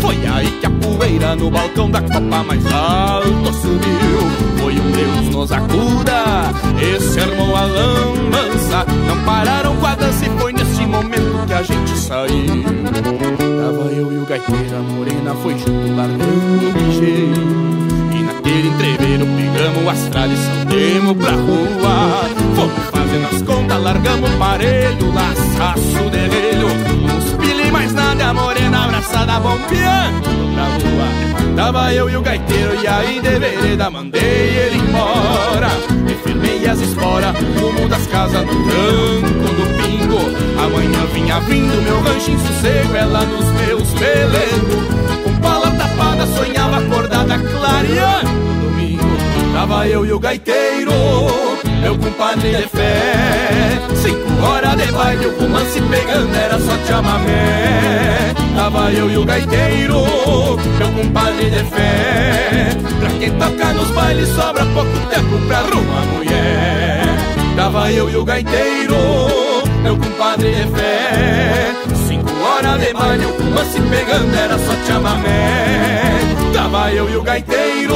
[0.01, 4.59] Foi aí que a poeira no balcão da copa mais alto subiu.
[4.59, 10.29] Foi um Deus nos acuda, esse armou a lambança Não pararam com a dança e
[10.39, 12.63] foi nesse momento que a gente saiu.
[12.93, 17.79] Tava eu e o gaiteiro, a morena foi junto largando ligeiro
[18.13, 22.29] e naquele entreveiro pegamos as tradição, demos pra rua.
[22.55, 28.34] Fomos fazendo as contas, largamos o parelho, laçaço de relho Uns pili mais nada, a
[28.34, 31.55] morena abraçada bombeando pra rua.
[31.55, 35.70] Tava eu e o gaiteiro e aí de vereda mandei ele embora.
[36.07, 40.64] E firmei as esporas, rumo das casas no tranco do pingo.
[40.64, 45.24] Amanhã vinha vindo meu rancho em sossego, ela nos meus pelegos.
[45.24, 49.18] Com pala tapada, sonhava acordada, clareando no domingo.
[49.53, 53.80] Tava eu e o gaiteiro meu compadre de fé.
[53.95, 58.34] Cinco horas de baile, o romance pegando, era só chamamé.
[58.55, 60.01] Tava eu e o gaiteiro,
[60.77, 62.69] meu compadre de fé.
[62.99, 67.03] Pra quem toca nos bailes, sobra pouco tempo pra arrumar mulher.
[67.55, 68.95] Tava eu e o gaiteiro,
[69.82, 71.73] meu compadre de fé.
[72.07, 76.19] Cinco horas de baile, o romance pegando, era só chamamé.
[76.53, 77.95] Tava eu e o gaiteiro,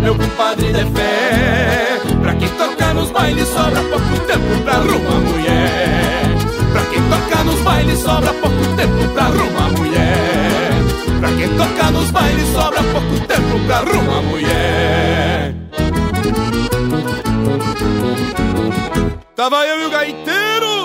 [0.00, 1.97] meu compadre de fé.
[2.28, 6.36] Pra quem toca nos bailes sobra pouco tempo pra arrumar mulher.
[6.72, 10.70] Pra quem toca nos bailes sobra pouco tempo pra arrumar mulher.
[11.20, 15.54] Pra quem toca nos bailes sobra pouco tempo pra arrumar mulher.
[19.34, 20.76] Tava eu e o gaiteiro.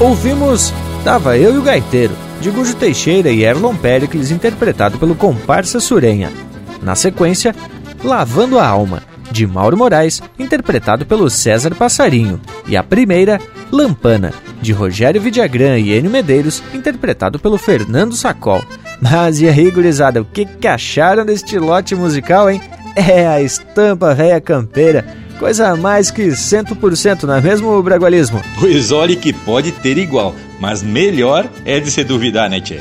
[0.00, 0.72] Ouvimos
[1.04, 6.32] Tava Eu e o Gaiteiro, de Gujo Teixeira e Erlon Pericles, interpretado pelo comparsa Surenha.
[6.80, 7.54] Na sequência,
[8.02, 9.02] Lavando a Alma,
[9.34, 12.40] de Mauro Moraes, interpretado pelo César Passarinho.
[12.66, 14.32] E a primeira, Lampana,
[14.62, 18.64] de Rogério Vidagrã e Enio Medeiros, interpretado pelo Fernando Sacol.
[19.02, 22.62] Mas e aí, gurizada, o que, que acharam deste lote musical, hein?
[22.96, 25.04] É a estampa véia campeira
[25.38, 28.40] Coisa mais que 100%, não é mesmo, Bragualismo?
[28.58, 32.80] Pois olhe que pode ter igual, mas melhor é de se duvidar, né, tchê?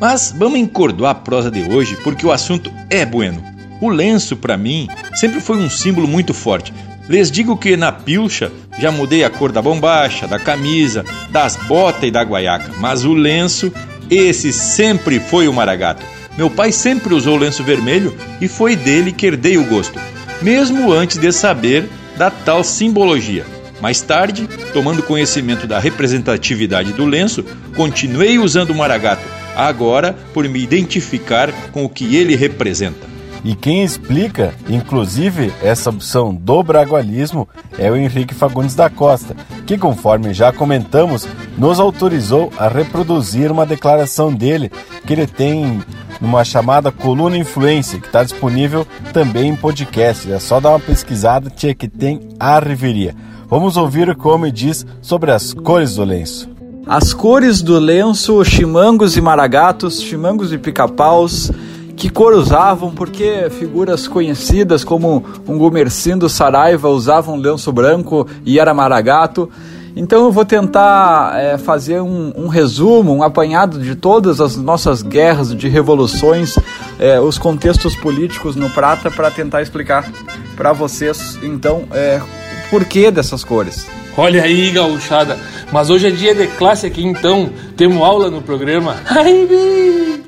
[0.00, 3.53] Mas vamos encordoar a prosa de hoje porque o assunto é bueno.
[3.80, 6.72] O lenço, para mim, sempre foi um símbolo muito forte.
[7.08, 12.04] Lhes digo que na pilcha já mudei a cor da bombacha, da camisa, das botas
[12.04, 13.72] e da guaiaca, mas o lenço,
[14.10, 16.04] esse sempre foi o maragato.
[16.36, 20.00] Meu pai sempre usou o lenço vermelho e foi dele que herdei o gosto
[20.44, 23.46] mesmo antes de saber da tal simbologia.
[23.80, 27.44] Mais tarde, tomando conhecimento da representatividade do lenço,
[27.74, 29.24] continuei usando o maragato,
[29.56, 33.13] agora por me identificar com o que ele representa.
[33.44, 37.46] E quem explica, inclusive, essa opção do bragualismo
[37.78, 39.36] é o Henrique Fagundes da Costa,
[39.66, 41.28] que, conforme já comentamos,
[41.58, 44.72] nos autorizou a reproduzir uma declaração dele
[45.06, 45.82] que ele tem
[46.22, 50.32] numa chamada Coluna Influência, que está disponível também em podcast.
[50.32, 53.14] É só dar uma pesquisada, tia, que tem a reveria.
[53.46, 56.48] Vamos ouvir o que o homem diz sobre as cores do lenço.
[56.86, 61.50] As cores do lenço, chimangos e maragatos, chimangos e pica-paus,
[61.96, 68.74] que cor usavam, porque figuras conhecidas como um Gumercindo Saraiva usavam lenço branco e era
[68.74, 69.48] maragato.
[69.96, 75.02] Então eu vou tentar é, fazer um, um, resumo, um apanhado de todas as nossas
[75.02, 76.58] guerras, de revoluções,
[76.98, 80.10] é, os contextos políticos no Prata para tentar explicar
[80.56, 83.86] para vocês, então, é, o porquê dessas cores.
[84.16, 85.38] Olha aí, gauchada,
[85.72, 88.96] mas hoje é dia de classe aqui, então temos aula no programa.
[89.06, 90.22] Ai,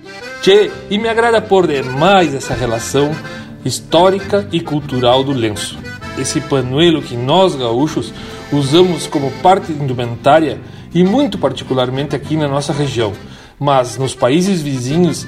[0.47, 3.11] Tchê, e me agrada por demais essa relação
[3.65, 5.77] histórica e cultural do lenço.
[6.17, 8.15] Esse panuelo que nós gaúchos
[8.53, 10.61] usamos como parte indumentária
[10.95, 13.13] e muito particularmente aqui na nossa região,
[13.59, 15.27] mas nos países vizinhos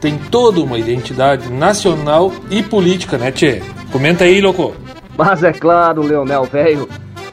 [0.00, 3.64] tem toda uma identidade nacional e política, né, Tchê?
[3.90, 4.76] Comenta aí, louco.
[5.18, 6.88] Mas é claro, Leonel, velho.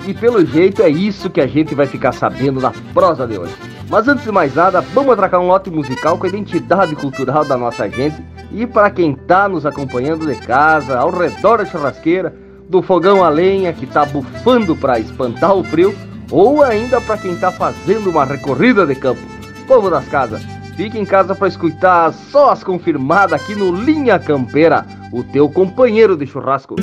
[0.07, 3.53] E pelo jeito é isso que a gente vai ficar sabendo na prosa de hoje.
[3.89, 7.57] Mas antes de mais nada, vamos atracar um lote musical com a identidade cultural da
[7.57, 8.21] nossa gente.
[8.51, 12.35] E para quem tá nos acompanhando de casa, ao redor da churrasqueira,
[12.69, 15.95] do fogão a lenha que tá bufando para espantar o frio,
[16.29, 19.21] ou ainda para quem tá fazendo uma recorrida de campo.
[19.65, 20.43] Povo das casas,
[20.75, 26.17] fique em casa para escutar só as confirmadas aqui no Linha Campeira, o teu companheiro
[26.17, 26.75] de churrasco.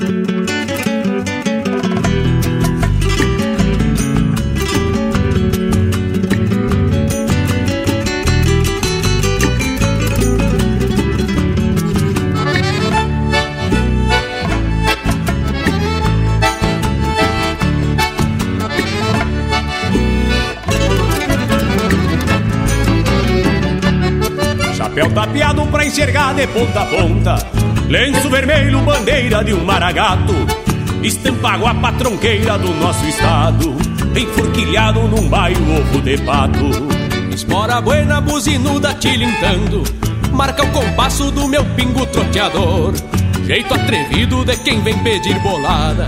[25.95, 27.37] Enxergar de ponta a ponta.
[27.89, 30.35] Lenço vermelho, bandeira de um maragato.
[31.05, 33.77] Estampa guapa tronqueira do nosso estado.
[34.17, 36.69] Enforquilhado num bairro ovo de pato.
[37.33, 39.85] Espora buena, buzinuda tilintando.
[40.33, 42.93] Marca o compasso do meu pingo troteador.
[43.47, 46.07] Jeito atrevido de quem vem pedir bolada.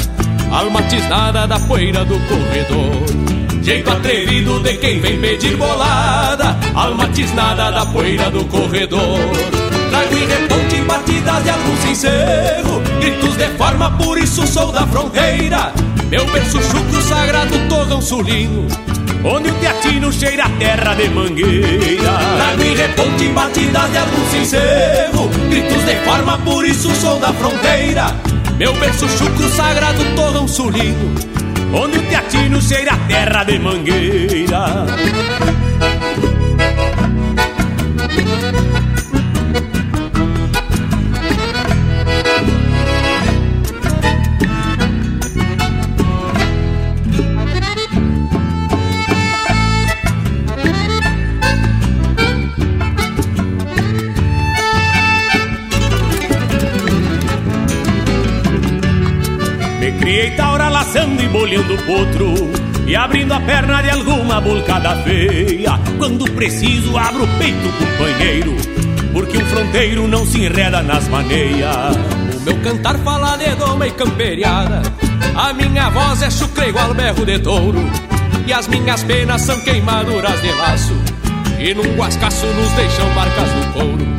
[0.51, 3.63] Alma tisnada da poeira do corredor.
[3.63, 6.57] Jeito atrevido de quem vem pedir bolada.
[6.75, 9.56] Alma tisnada da poeira do corredor
[9.97, 15.73] Trago em reponte batidas de algum sincero Gritos de forma, por isso sou da fronteira.
[16.11, 18.67] Meu berço chucro sagrado torrão sulino
[19.25, 22.13] Onde o teatino cheira a terra de mangueira.
[22.37, 28.15] Trago em reponte batidas de algum sincero Gritos de forma, por isso sou da fronteira.
[28.59, 31.15] Meu berço chucro sagrado torrão sulino
[31.73, 34.87] onde o teatino cheira a terra de mangueira.
[60.27, 62.35] Criei taura laçando e bolhando o potro
[62.87, 65.79] E abrindo a perna de alguma bulcada feia.
[65.99, 68.57] Quando preciso abro o peito, companheiro
[69.13, 71.97] Porque um fronteiro não se enreda nas maneias.
[72.37, 74.83] O meu cantar fala de doma e camperiada.
[75.35, 77.81] A minha voz é chucre igual berro de touro.
[78.47, 80.95] E as minhas penas são queimaduras de laço.
[81.59, 84.16] E num guascaço nos deixam marcas no couro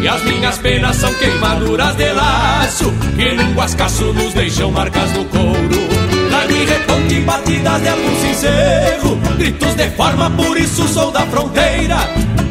[0.00, 5.24] e as minhas penas são queimaduras de laço Que num guascaço nos deixam marcas no
[5.24, 5.88] couro.
[6.28, 11.96] Trago e reponte batidas de algum sincero Gritos de forma, por isso sou da fronteira.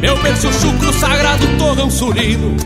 [0.00, 2.56] Meu berço chucro sagrado torrão sulino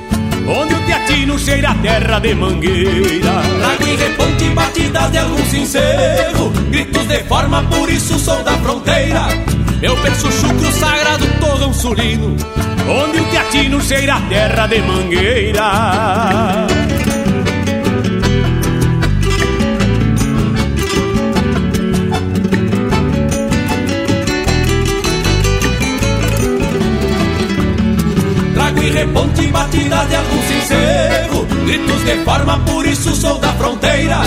[0.46, 3.42] Onde o teatino cheira a terra de mangueira.
[3.60, 9.28] Trago e reponte batidas de algum sincero Gritos de forma, por isso sou da fronteira.
[9.80, 12.36] Meu berço chucro sagrado torrão sulino
[12.88, 16.66] onde o teatino cheira a terra de mangueira.
[28.54, 34.20] Trago e reponte batidas de algum sincero, gritos de forma, por isso sou da fronteira.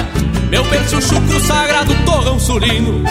[0.50, 3.04] Meu berço chucro sagrado torrão sulino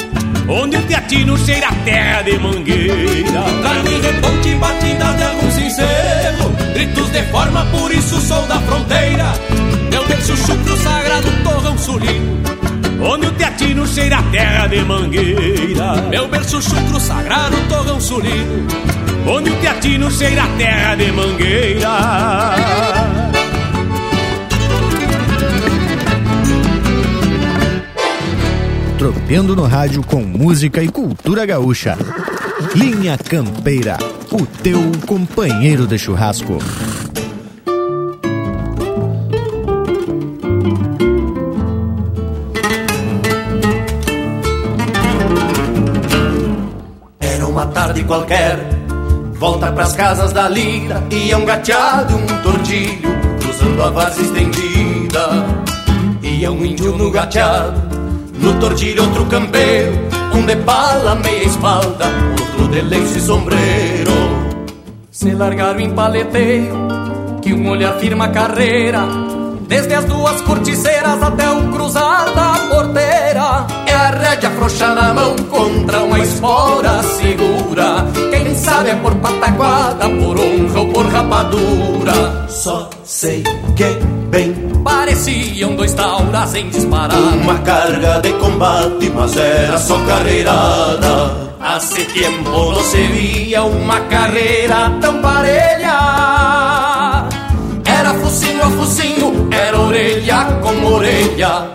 [0.49, 3.43] Onde o teatino cheira a terra de mangueira.
[3.63, 9.33] Trago em reponte batidas de algum sincero Gritos de forma, por isso sou da fronteira.
[9.91, 12.43] Meu berço chucro sagrado torrão sulino
[13.01, 15.95] Onde o teatino cheira a terra de mangueira.
[16.11, 18.67] Meu berço chucro sagrado torrão sulino
[19.27, 23.24] Onde o teatino cheira a terra de mangueira
[29.05, 31.95] Tropeando no rádio com música e cultura gaúcha.
[32.75, 33.99] Linha Campeira,
[34.33, 36.57] o teu companheiro de churrasco.
[47.21, 48.59] Era uma tarde qualquer,
[49.35, 55.29] volta pras casas da lira, ia um gateado um tordilho, cruzando a vaza estendida.
[56.23, 57.84] Ia um índio no gateado
[58.45, 59.93] no tordilho outro campeiro,
[60.35, 62.05] um de bala, meia espalda,
[62.39, 64.13] outro de lenço e sombreiro.
[65.11, 66.75] Se largaram em paleteio,
[67.41, 69.01] que um olhar firma a carreira,
[69.67, 73.67] desde as duas corticeiras até o cruzar da porteira.
[73.87, 78.05] É a rédea frouxa na mão contra uma espora segura.
[78.31, 82.47] Quem sabe é por pataguada, por honra ou por rapadura.
[82.49, 83.43] Só sei
[83.75, 83.85] que
[84.29, 84.74] bem
[85.05, 91.53] Pareciam dois tauras em disparar Uma carga de combate, mas era só carreirada.
[91.61, 97.29] Hace tempo não se via uma carreira tão parelha
[97.85, 101.71] Era focinho a focinho, era orelha com orelha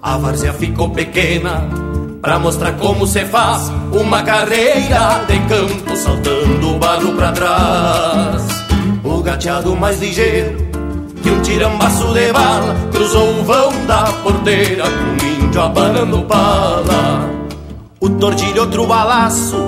[0.00, 1.83] A várzea ficou pequena
[2.24, 8.46] Pra mostrar como se faz uma carreira de campo saltando o barro pra trás.
[9.04, 10.56] O gateado mais ligeiro
[11.22, 17.28] que um tirambaço de bala cruzou o vão da porteira com um índio abanando pala.
[18.00, 19.58] O tordilho outro balaço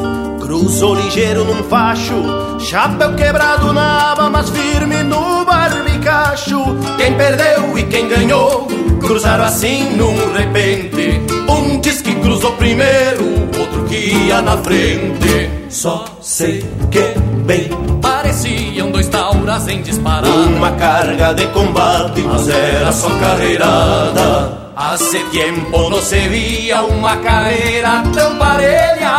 [0.40, 2.14] cruzou ligeiro num facho,
[2.58, 6.64] chapéu quebrado na aba, mas firme no barbicacho.
[6.96, 8.66] Quem perdeu e quem ganhou
[8.98, 11.35] cruzaram assim num repente.
[11.48, 13.24] Um diz que cruzou primeiro,
[13.58, 15.50] outro que ia na frente.
[15.68, 17.68] Só sei que bem
[18.00, 20.30] pareciam dois tauras em disparar.
[20.30, 24.72] Uma carga de combate, mas era só carreirada.
[24.76, 29.16] Hace tempo não se via uma carreira tão parelha.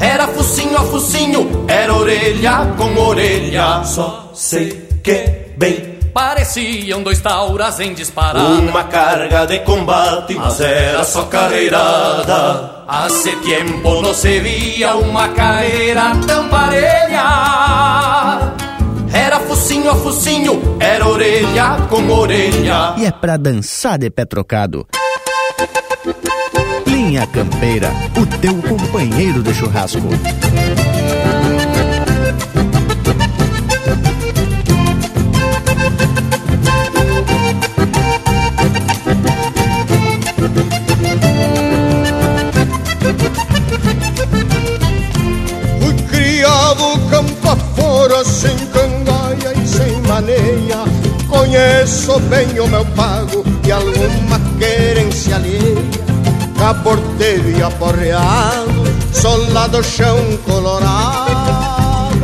[0.00, 3.82] Era focinho a focinho, era orelha com orelha.
[3.84, 5.95] Só sei que bem.
[6.16, 8.48] Pareciam dois tauras em disparada.
[8.48, 12.84] Uma carga de combate, mas era só carreirada.
[12.88, 17.22] Hace tempo não se via uma carreira tão parelha.
[19.12, 22.94] Era focinho a focinho, era orelha com orelha.
[22.96, 24.86] E é pra dançar de pé trocado.
[26.86, 30.08] Linha Campeira, o teu companheiro de churrasco.
[52.16, 55.76] Conheço bem o meu pago e alguma querência alheia.
[56.58, 62.16] Caporteiro e aporreado, solado chão colorado.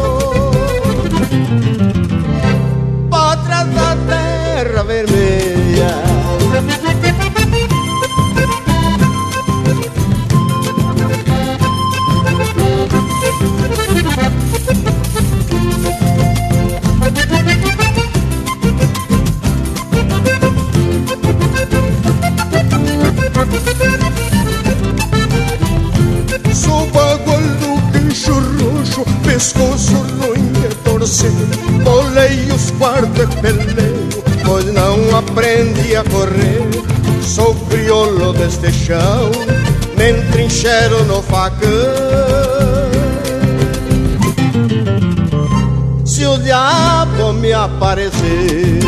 [3.11, 5.41] Pátria da terra vermelha.
[29.43, 31.32] Pescoço ruim de torcer.
[31.82, 36.62] Bolei os quartos peleio, pois não aprendi a correr.
[37.20, 39.32] Sou crioulo deste chão,
[39.97, 41.59] me entrincheiro no facão.
[46.05, 48.78] Se o diabo me aparecer.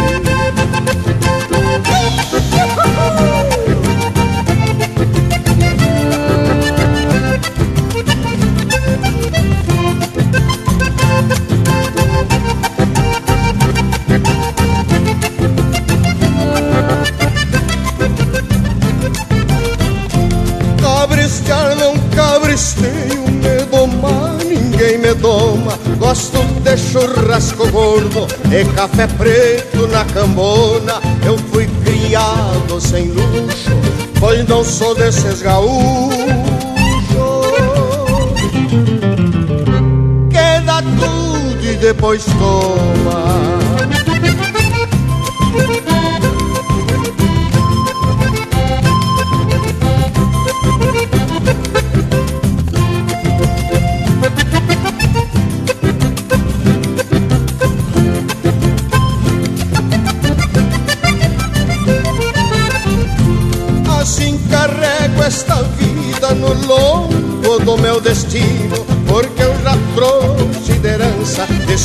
[26.05, 31.01] Gosto de churrasco gordo e café preto na cambona.
[31.25, 33.71] Eu fui criado sem luxo,
[34.21, 36.19] pois não sou desses gaúchos.
[40.29, 43.64] Que dá tudo e depois toma.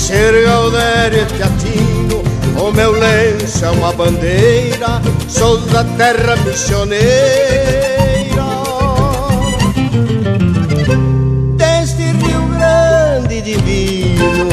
[0.10, 2.24] Herança de ser gaudério e teatino.
[2.60, 7.10] O meu lenço é uma bandeira, sou da terra missioneira.
[11.56, 14.50] Deste Rio Grande divino.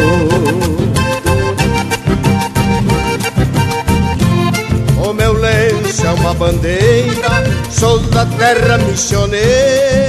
[4.99, 10.06] O meu lenço é uma bandeira, sou da terra missioneira.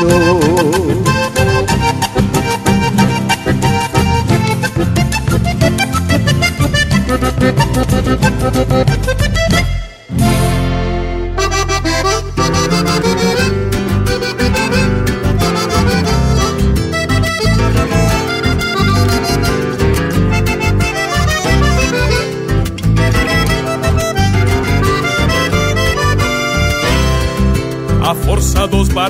[0.00, 1.00] Divino.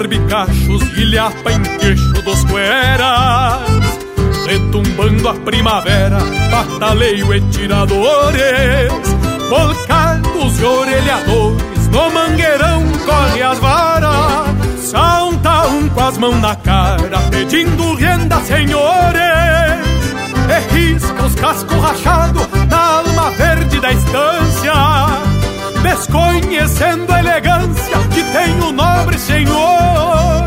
[0.01, 3.61] Barbicachos ilhapa em queixo dos cueras
[4.47, 6.19] Retumbando a primavera,
[6.51, 8.91] bataleio e tiradores
[9.51, 17.19] Volcados e orelhadores, no mangueirão corre as varas Salta um com as mãos na cara,
[17.31, 19.21] pedindo renda, senhores
[20.49, 25.30] E risca os cascos rachados na alma verde da estância
[25.83, 30.45] Desconhecendo a elegância que tem o nobre senhor.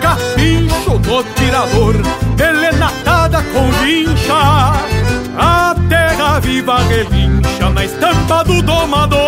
[0.00, 1.94] Capincho do tirador,
[2.38, 4.72] elenatada com vincha
[5.36, 9.18] A terra viva relincha na estampa do domador.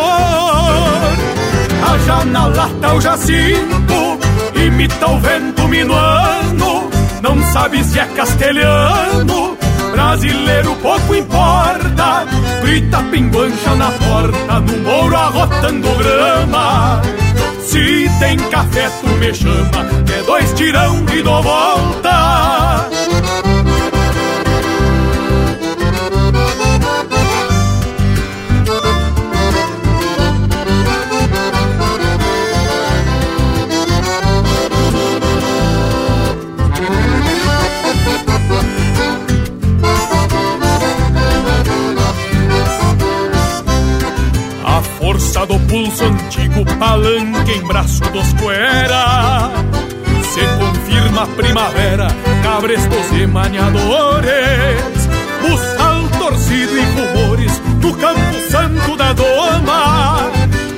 [1.86, 4.18] Haja na lata o jacinto,
[4.54, 6.90] imita o vento minuano.
[7.22, 9.56] Não sabe se é castelhano,
[9.90, 12.26] brasileiro pouco importa
[12.62, 17.02] Grita pinguancha na porta, no mouro arrotando grama
[17.60, 19.86] Se tem café, tu me chama,
[20.18, 22.59] é dois tirão e dou volta.
[45.90, 49.50] Pulso antigo, palanque em braço dos cuera.
[50.22, 52.06] Se confirma a primavera,
[52.42, 54.28] cabrestos e maniadores,
[55.42, 60.30] buçal torcido e rumores no campo santo da doma.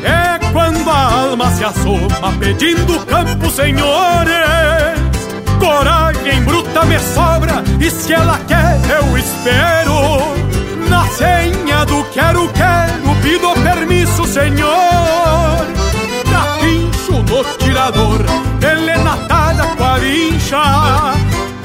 [0.03, 4.33] É quando a alma se assoma pedindo campo, senhores.
[5.59, 10.42] Coragem bruta me sobra e se ela quer eu espero.
[10.93, 15.67] Na senha do quero, quero, pido permisso, senhor.
[16.31, 18.21] Capincho no tirador,
[18.61, 20.59] elenatada com a vincha.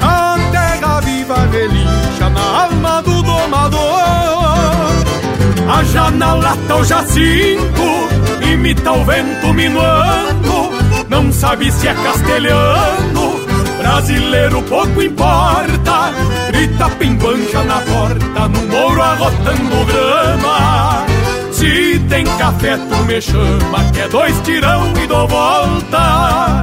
[0.00, 3.78] A viva relincha na alma do domador.
[5.76, 8.08] A janela tá o jacinto,
[8.50, 10.70] imita o vento minuando.
[11.10, 13.38] Não sabe se é castelhano
[13.78, 16.12] brasileiro pouco importa.
[16.48, 21.06] Grita pimbancha na porta, no mouro arrotando grama.
[21.52, 26.62] Se tem café, tu me chama, que é dois tirão e dou volta.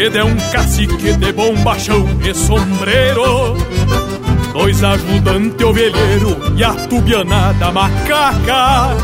[0.00, 3.56] Hoje é um cacique de bombachão e sombreiro
[4.52, 8.96] Dois ajudantes ovelheiro e a tubianada macaca.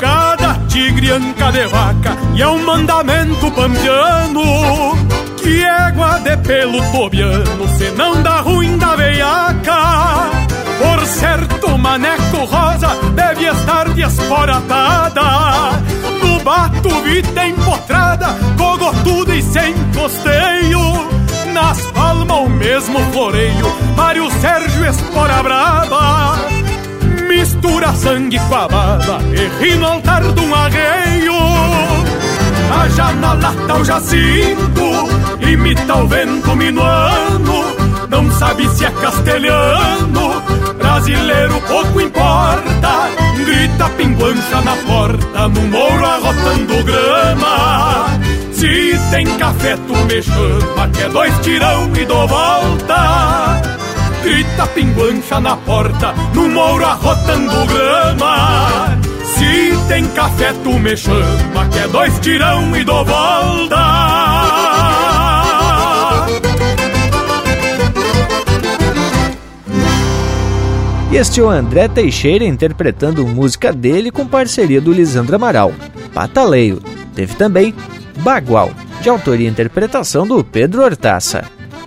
[0.00, 4.96] Cada tigre anca de vaca e é um mandamento pampiano
[5.42, 10.30] Que égua de pelo tobiano, se não dá ruim da veiaca.
[10.78, 15.78] Por certo, maneco rosa deve estar desporatada
[16.40, 21.08] bato, vita empotrada, cogotuda e sem costeio.
[21.52, 26.36] Nas palmas o mesmo floreio, Mário Sérgio Espora Brava.
[27.28, 31.34] Mistura sangue com a baba e ri no altar de um arreio.
[32.70, 35.08] A janela tá o jacinto,
[35.40, 37.64] imita o vento minuano.
[38.08, 40.42] Não sabe se é castelhano,
[40.78, 48.18] brasileiro pouco importa grita pinguancha na porta, no mouro arrotando grama.
[48.52, 53.62] Se tem café, tu me chama, que é dois tirão e dou volta.
[54.22, 58.98] Grita pinguancha na porta, no mouro arrotando grama.
[59.24, 64.77] Se tem café, tu me chama, que é dois tirão e dou volta.
[71.10, 75.72] Este é o André Teixeira interpretando música dele com parceria do Lisandro Amaral,
[76.12, 76.82] Pataleio.
[77.14, 77.74] Teve também
[78.18, 81.44] Bagual, de autoria e interpretação do Pedro Hortaça.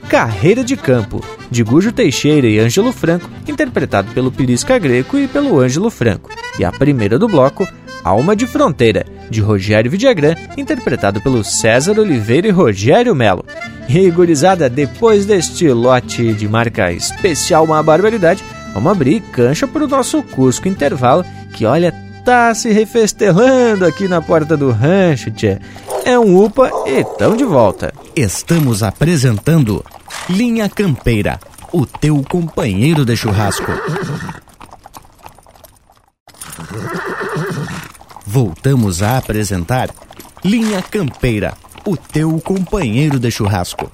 [0.09, 5.59] Carreira de Campo, de Gujo Teixeira e Ângelo Franco, interpretado pelo Pirisca Greco e pelo
[5.59, 6.31] Ângelo Franco.
[6.57, 7.65] E a primeira do bloco,
[8.03, 13.45] Alma de Fronteira, de Rogério Vidagrã, interpretado pelo César Oliveira e Rogério Melo.
[14.13, 18.43] Gurizada, depois deste lote de marca especial Uma Barbaridade,
[18.73, 21.93] Vamos abrir cancha para o nosso Cusco Intervalo, que olha,
[22.23, 25.59] tá se refestelando aqui na porta do rancho, tchê.
[26.05, 27.93] É um UPA e tão de volta.
[28.15, 29.83] Estamos apresentando
[30.29, 31.39] Linha Campeira,
[31.71, 33.71] o teu companheiro de churrasco.
[38.25, 39.89] Voltamos a apresentar
[40.43, 41.53] Linha Campeira,
[41.85, 43.89] o teu companheiro de churrasco.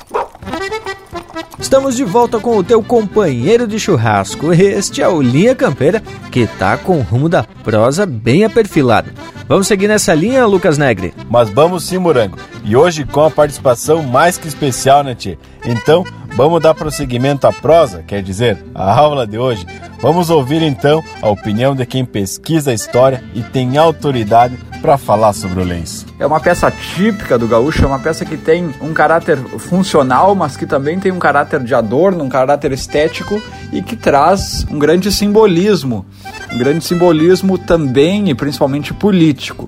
[1.59, 4.53] Estamos de volta com o teu companheiro de churrasco.
[4.53, 6.01] Este é o Linha Campeira,
[6.31, 9.11] que tá com o rumo da prosa bem aperfilado.
[9.47, 11.13] Vamos seguir nessa linha, Lucas Negre?
[11.29, 12.37] Mas vamos sim, Morango.
[12.63, 15.37] E hoje com a participação mais que especial, né, Tchê?
[15.65, 16.05] Então,
[16.37, 19.65] vamos dar prosseguimento à prosa, quer dizer, à aula de hoje.
[19.99, 25.33] Vamos ouvir então a opinião de quem pesquisa a história e tem autoridade para falar
[25.33, 26.05] sobre o lenço.
[26.19, 30.55] É uma peça típica do gaúcho, é uma peça que tem um caráter funcional, mas
[30.55, 33.41] que também tem um caráter de adorno, um caráter estético
[33.73, 36.05] e que traz um grande simbolismo,
[36.53, 39.67] um grande simbolismo também e principalmente político.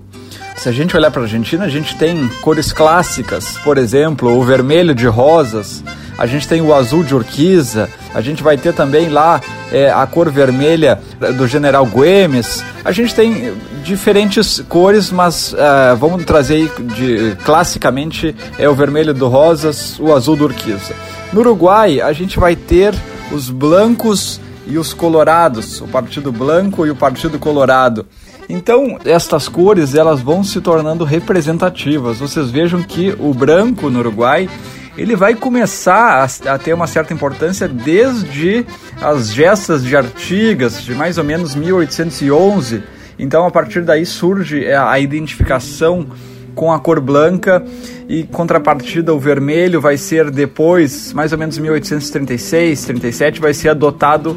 [0.55, 4.43] Se a gente olhar para a Argentina, a gente tem cores clássicas, por exemplo, o
[4.43, 5.83] vermelho de rosas,
[6.19, 9.39] a gente tem o azul de orquiza, A gente vai ter também lá
[9.71, 10.99] é, a cor vermelha
[11.37, 12.61] do General Güemes.
[12.83, 13.53] A gente tem
[13.83, 20.35] diferentes cores, mas uh, vamos trazer de, classicamente é o vermelho do Rosas, o azul
[20.35, 20.93] do Urquiza.
[21.31, 22.93] No Uruguai, a gente vai ter
[23.31, 28.05] os blancos e os colorados, o Partido Branco e o Partido Colorado.
[28.49, 32.17] Então, estas cores elas vão se tornando representativas.
[32.17, 34.49] Vocês vejam que o branco no Uruguai
[34.97, 38.65] ele vai começar a, a, ter uma certa importância desde
[39.01, 42.83] as gestas de Artigas, de mais ou menos 1811.
[43.17, 46.07] Então, a partir daí surge a identificação
[46.55, 47.63] com a cor branca
[48.07, 54.35] e contrapartida o vermelho vai ser depois, mais ou menos 1836, 37, vai ser adotado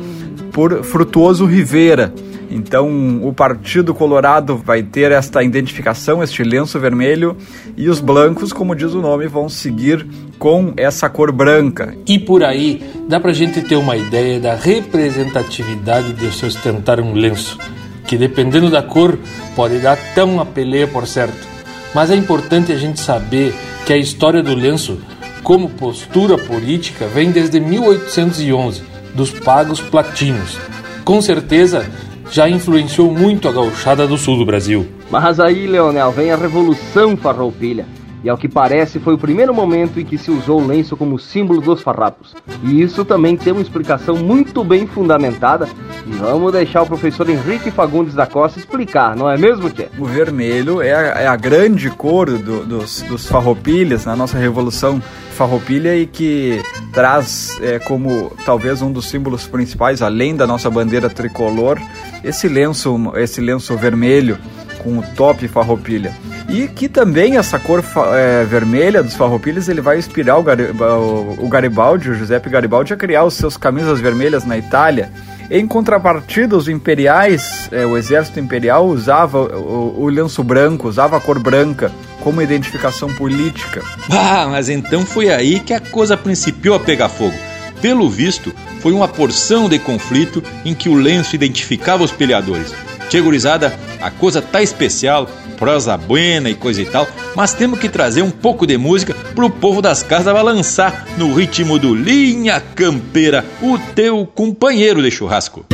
[0.53, 2.13] por Frutuoso Rivera.
[2.55, 7.37] Então, o Partido Colorado vai ter esta identificação, este lenço vermelho,
[7.77, 10.07] e os blancos, como diz o nome, vão seguir
[10.39, 11.97] com essa cor branca.
[12.07, 17.15] E por aí, dá pra gente ter uma ideia da representatividade de se ostentar um
[17.15, 17.59] lenço,
[18.07, 19.19] que dependendo da cor,
[19.57, 21.49] pode dar até uma peleia, por certo.
[21.95, 23.55] Mas é importante a gente saber
[23.87, 24.99] que a história do lenço,
[25.43, 28.83] como postura política, vem desde 1811,
[29.15, 30.59] dos pagos platinos.
[31.05, 31.85] Com certeza,
[32.33, 34.89] já influenciou muito a gauchada do sul do Brasil.
[35.11, 37.87] Mas aí, Leonel, vem a Revolução Farroupilha.
[38.25, 41.19] E ao que parece foi o primeiro momento em que se usou o lenço como
[41.19, 42.35] símbolo dos farrapos.
[42.63, 45.69] E isso também tem uma explicação muito bem fundamentada.
[46.07, 49.89] E vamos deixar o professor Henrique Fagundes da Costa explicar, não é mesmo, Tchê?
[49.99, 55.03] O vermelho é a, é a grande cor do, dos, dos farroupilhas na nossa Revolução
[55.33, 56.63] Farroupilha e que
[56.93, 61.79] traz é, como talvez um dos símbolos principais, além da nossa bandeira tricolor,
[62.25, 64.39] esse lenço, esse lenço vermelho
[64.83, 66.13] com o top farroupilha.
[66.49, 67.83] E que também essa cor
[68.15, 72.93] é, vermelha dos farroupilhas ele vai inspirar o, Gari, o, o Garibaldi, o Giuseppe Garibaldi,
[72.93, 75.11] a criar os seus camisas vermelhas na Itália.
[75.51, 81.21] Em contrapartida, os imperiais, é, o exército imperial usava o, o lenço branco, usava a
[81.21, 83.83] cor branca como identificação política.
[84.11, 87.35] Ah, mas então foi aí que a coisa principiou a pegar fogo.
[87.81, 92.75] Pelo visto, foi uma porção de conflito em que o lenço identificava os peleadores.
[93.09, 97.07] Tchê gurizada, a coisa tá especial, prosa buena e coisa e tal,
[97.37, 101.79] mas temos que trazer um pouco de música pro povo das casas balançar no ritmo
[101.79, 105.65] do Linha Campeira, o teu companheiro de churrasco.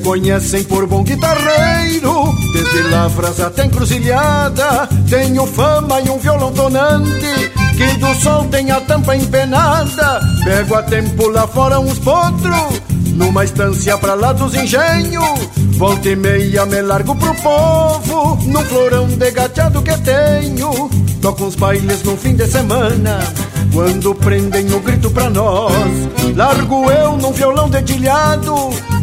[0.00, 4.88] Conhecem por bom guitarreiro, desde lavras até encruzilhada.
[5.08, 10.20] Tenho fama e um violão tonante, que do sol tem a tampa empenada.
[10.44, 12.80] Pego a tempo lá fora uns potros,
[13.14, 15.50] numa estância pra lá dos engenhos.
[15.80, 20.90] Volta e meia me largo pro povo, num florão de gateado que tenho.
[21.22, 23.20] Toco uns bailes no fim de semana
[23.72, 25.90] quando prendem o grito pra nós.
[26.36, 28.54] Largo eu num violão dedilhado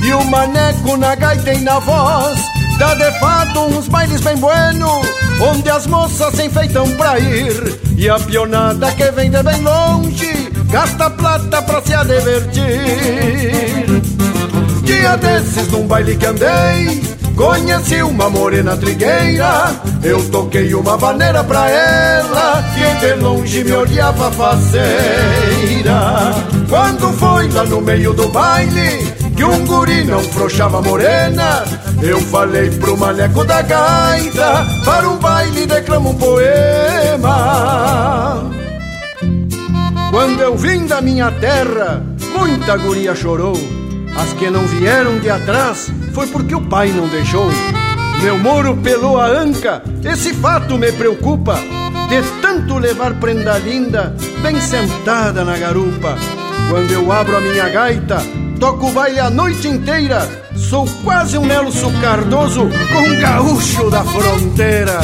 [0.03, 2.39] e o maneco na gaita e na voz.
[2.77, 5.01] Dá de fato uns bailes bem bueno,
[5.49, 7.79] onde as moças se enfeitam pra ir.
[7.97, 14.26] E a pionada que vem de bem longe, gasta plata pra se divertir.
[14.87, 17.01] Dia desses num baile que andei,
[17.37, 19.71] Conheci uma morena trigueira,
[20.03, 24.87] eu toquei uma vaneira pra ela, e de longe me olhava faceira.
[26.67, 31.63] Quando foi lá no meio do baile, que um guri não frouxava morena,
[32.01, 37.29] eu falei pro maleco da gaita, para um baile declamo um poema.
[40.09, 42.01] Quando eu vim da minha terra,
[42.35, 43.55] muita guria chorou,
[44.17, 47.49] as que não vieram de atrás foi porque o pai não deixou.
[48.21, 51.55] Meu moro pelou a anca, esse fato me preocupa.
[52.09, 56.17] De tanto levar prenda linda, bem sentada na garupa.
[56.69, 58.17] Quando eu abro a minha gaita,
[58.59, 60.27] toco o baile a noite inteira.
[60.55, 64.99] Sou quase um Nelson Cardoso com um gaúcho da fronteira.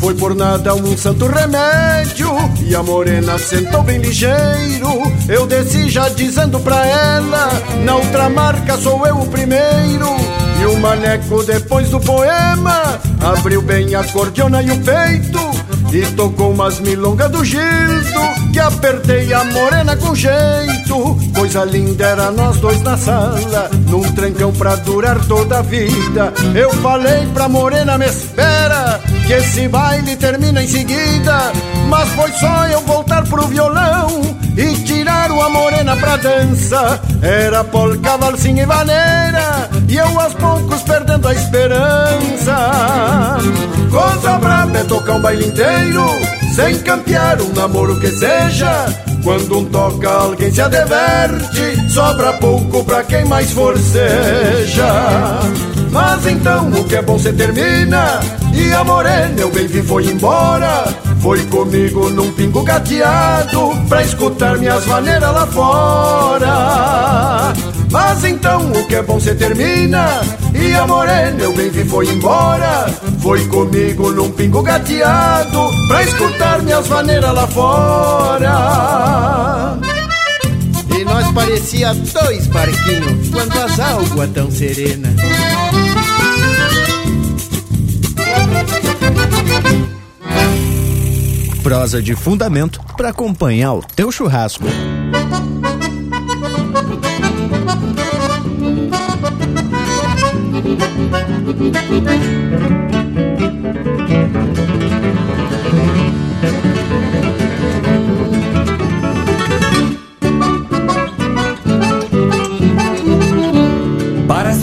[0.00, 2.30] Foi por nada um santo remédio
[2.62, 7.50] E a morena sentou bem ligeiro Eu desci já dizendo pra ela
[7.84, 10.08] Na outra marca sou eu o primeiro
[10.62, 15.40] E o maneco depois do poema Abriu bem a cordiona e o peito
[15.92, 21.16] E tocou umas milongas do Gildo que apertei a morena com jeito.
[21.34, 26.32] Coisa linda era nós dois na sala, num trancão pra durar toda a vida.
[26.54, 29.00] Eu falei pra morena, me espera,
[29.30, 31.52] que esse baile termina em seguida.
[31.88, 37.00] Mas foi só eu voltar pro violão e tirar a morena pra dança.
[37.22, 42.56] Era polca, valsinha e vaneira, e eu aos poucos perdendo a esperança.
[43.88, 46.06] Coisa braba é tocar um baile inteiro,
[46.56, 48.86] sem campear um namoro que seja.
[49.22, 54.90] Quando um toca, alguém se adverte, sobra pouco pra quem mais forceja.
[55.90, 58.20] Mas então o que é bom se termina,
[58.54, 60.84] e a morena eu bem vi foi embora.
[61.20, 67.52] Foi comigo num pingo gateado Pra escutar minhas maneiras lá fora.
[67.90, 70.22] Mas então o que é bom se termina?
[70.54, 72.86] E a morena eu bem vi foi embora.
[73.20, 79.59] Foi comigo num pingo gateado Pra escutar minhas maneiras lá fora
[81.32, 85.14] parecia dois barquinhos Quando as águas tão serenas
[91.62, 94.64] prosa de fundamento para acompanhar o teu churrasco.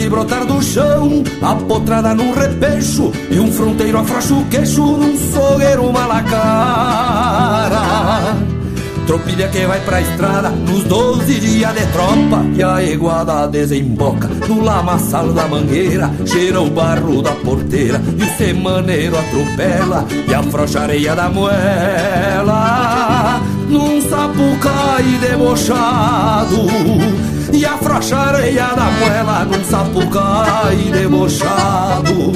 [0.07, 5.91] Parece brotar do chão, apotrada num repecho E um fronteiro afrouxa o queixo num sogueiro
[5.91, 7.81] malacara.
[9.05, 14.61] Tropilha que vai pra estrada nos 12 dias de tropa E a iguada desemboca no
[14.61, 20.83] lamaçal da mangueira Cheira o barro da porteira e o semaneiro atropela E afrouxa a
[20.83, 22.51] areia da moela.
[23.69, 26.67] Num sapucai debochado
[27.57, 32.31] e afrouxa a areia da moela num sapucai debochado.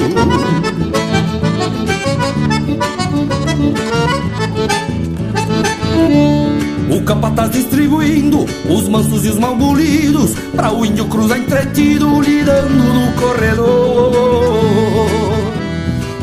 [6.90, 13.12] O capataz distribuindo os mansos e os malbolidos Pra o índio cruzar entretido lidando no
[13.12, 14.20] corredor.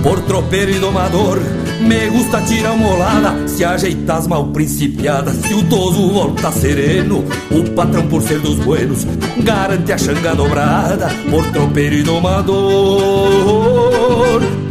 [0.03, 1.39] Por tropeiro e domador
[1.80, 7.23] me gusta tirar uma olada, se ajeitar as mal principiadas, se o toso volta sereno,
[7.51, 9.05] o patrão por ser dos buenos,
[9.38, 13.21] garante a xanga dobrada, por tropeiro e domador.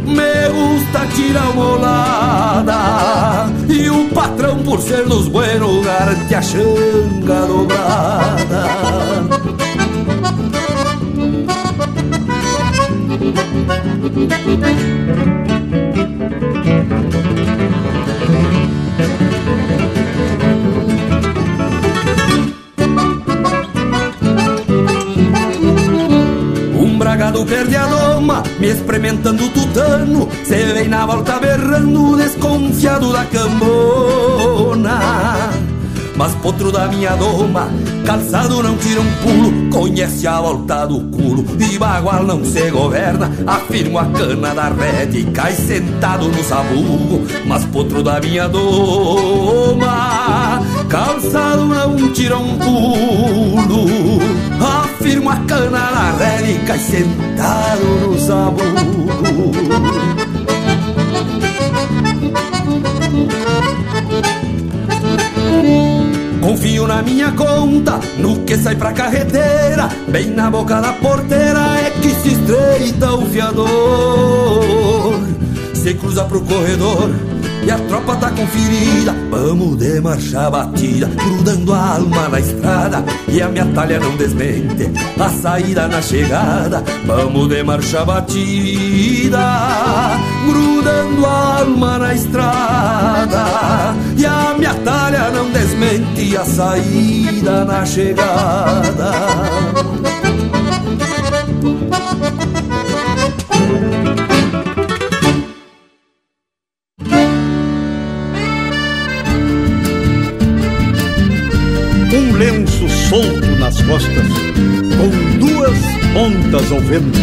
[0.05, 7.45] Me gusta tirar uma olada, e o patrão por ser dos buenos, garante a xanga
[7.47, 8.69] dobrada.
[15.55, 15.58] Um
[27.39, 30.27] bragado perde a doma, me experimentando tutano.
[30.43, 34.99] Se vem na volta berrando, desconfiado da cambona.
[36.15, 37.69] Mas potro da minha doma,
[38.05, 39.69] calçado não tira um pulo.
[39.69, 43.31] Conhece a volta do culo, e bagual não se governa.
[43.47, 47.25] Afirmo a cana da rede e cai sentado no sabugo.
[47.45, 54.28] Mas potro da minha doma, calçado não tira um pulo
[55.09, 58.61] Afirmo a cana na rede e sentado no sabugo
[66.39, 71.89] Confio na minha conta, no que sai pra carreteira Bem na boca da porteira é
[71.89, 73.67] que se estreita o fiador.
[75.73, 77.09] Se cruza pro corredor
[77.69, 83.05] e a tropa tá conferida Vamos de marcha batida, grudando a alma na estrada.
[83.27, 84.89] E a minha talha não desmente,
[85.19, 86.83] a saída na chegada.
[87.05, 89.39] Vamos de marcha batida,
[90.47, 93.45] grudando a alma na estrada.
[94.17, 99.11] E a minha talha não desmente, a saída na chegada
[113.89, 114.27] costas,
[114.97, 115.09] com
[115.39, 115.77] duas
[116.13, 117.19] pontas ao vento,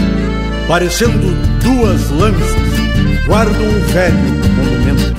[0.67, 1.33] parecendo
[1.63, 2.57] duas lanças,
[3.27, 4.19] guarda um velho
[4.57, 5.15] monumento.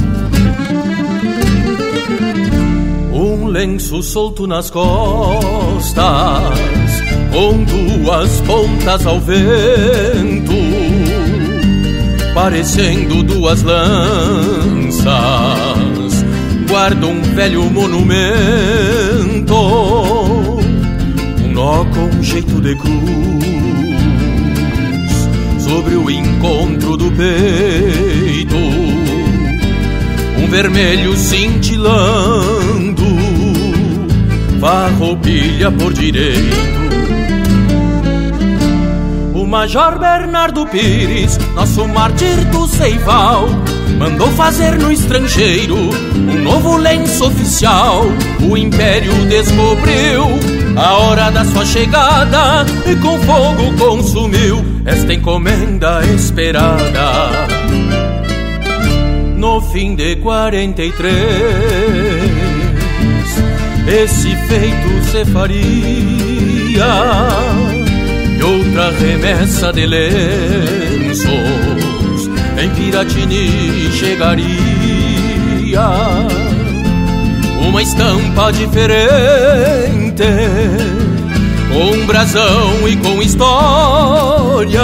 [3.14, 6.03] Um lenço solto nas costas,
[7.32, 10.53] com duas pontas ao vento,
[12.34, 15.07] parecendo duas lanças
[16.68, 19.56] guarda um velho monumento,
[21.68, 22.94] nó com jeito de cruz,
[25.60, 28.56] sobre o encontro do peito,
[30.41, 33.03] um vermelho cintilando,
[34.61, 36.56] farroupilha por direito.
[39.34, 43.45] O Major Bernardo Pires, nosso mártir do Ceival,
[43.99, 48.06] mandou fazer no estrangeiro um novo lenço oficial.
[48.49, 57.32] O Império descobriu a hora da sua chegada e com fogo consumiu esta encomenda esperada.
[59.36, 61.04] No fim de 43,
[63.88, 65.58] esse feito se faria
[68.38, 71.28] e outra remessa de lenços
[72.62, 74.78] em Piratini chegaria
[77.68, 84.81] uma estampa diferente, com brasão e com história,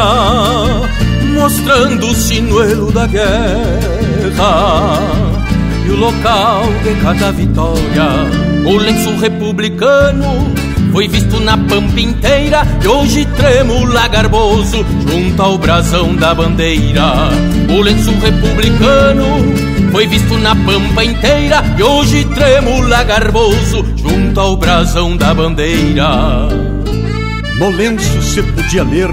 [1.33, 3.23] mostrando o sinuelo da guerra
[5.85, 8.09] e o local de cada vitória.
[8.65, 10.53] O lenço republicano
[10.93, 17.31] foi visto na pampa inteira e hoje tremula garboso junto ao brasão da bandeira.
[17.67, 19.25] O lenço republicano
[19.91, 26.47] foi visto na pampa inteira e hoje tremula garboso junto ao brasão da bandeira.
[27.57, 29.09] No lenço se podia ler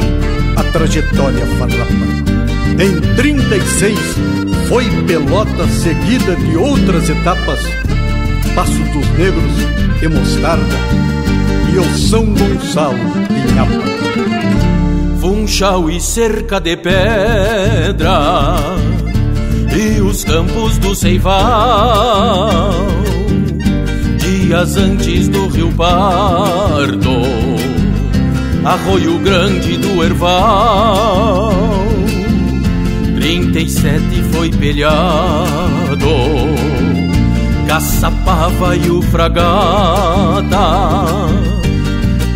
[0.56, 1.94] a trajetória farrapa.
[2.78, 3.98] Em 36
[4.68, 7.60] foi pelota seguida de outras etapas,
[8.54, 11.09] Passo dos Negros e Mostarda
[11.72, 12.96] e o São Gonçalo
[13.54, 13.90] Nhapa.
[15.20, 18.56] Funchal e cerca de pedra
[19.76, 22.70] e os campos do Ceival,
[24.18, 27.22] dias antes do Rio Pardo,
[28.64, 31.52] Arroio Grande do Erval,
[33.14, 34.02] 37
[34.32, 36.19] foi pelhado
[37.70, 40.58] Caçapava e o Fragata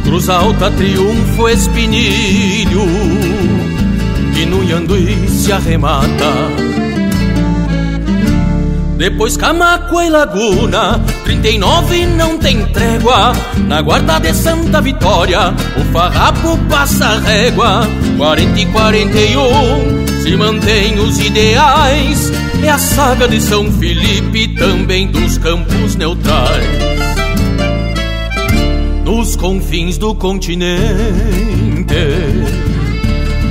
[0.04, 2.86] Cruz Alta, Triunfo, Espinilho
[4.32, 6.32] Que no Ianduí se arremata
[8.96, 13.32] depois Camacua e Laguna, 39 não tem trégua.
[13.66, 17.80] Na guarda de Santa Vitória, o farrapo passa régua.
[18.16, 22.30] 40 e 41, se mantém os ideais.
[22.64, 26.94] É a saga de São Felipe, também dos campos neutrais
[29.24, 30.74] nos confins do continente,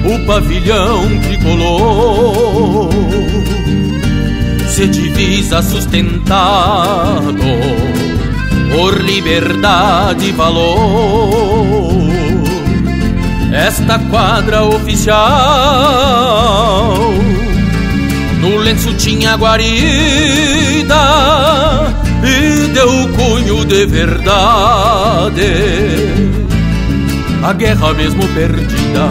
[0.04, 2.90] o pavilhão tricolor
[4.68, 7.34] se divisa sustentado
[8.72, 12.04] por liberdade e valor.
[13.52, 15.24] Esta quadra oficial
[18.74, 19.76] lenço tinha guarida
[22.24, 25.42] e deu cunho de verdade.
[27.44, 29.10] A guerra mesmo perdida,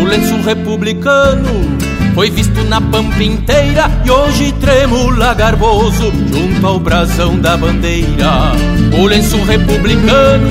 [0.00, 1.76] o lenço republicano
[2.14, 8.52] foi visto na pampa inteira e hoje tremula garboso junto ao brasão da bandeira.
[8.98, 10.48] O lenço republicano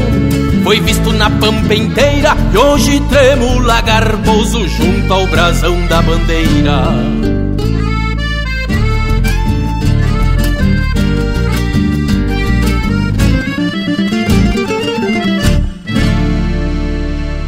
[0.64, 7.45] foi visto na pampa inteira e hoje tremula garboso junto ao brasão da bandeira.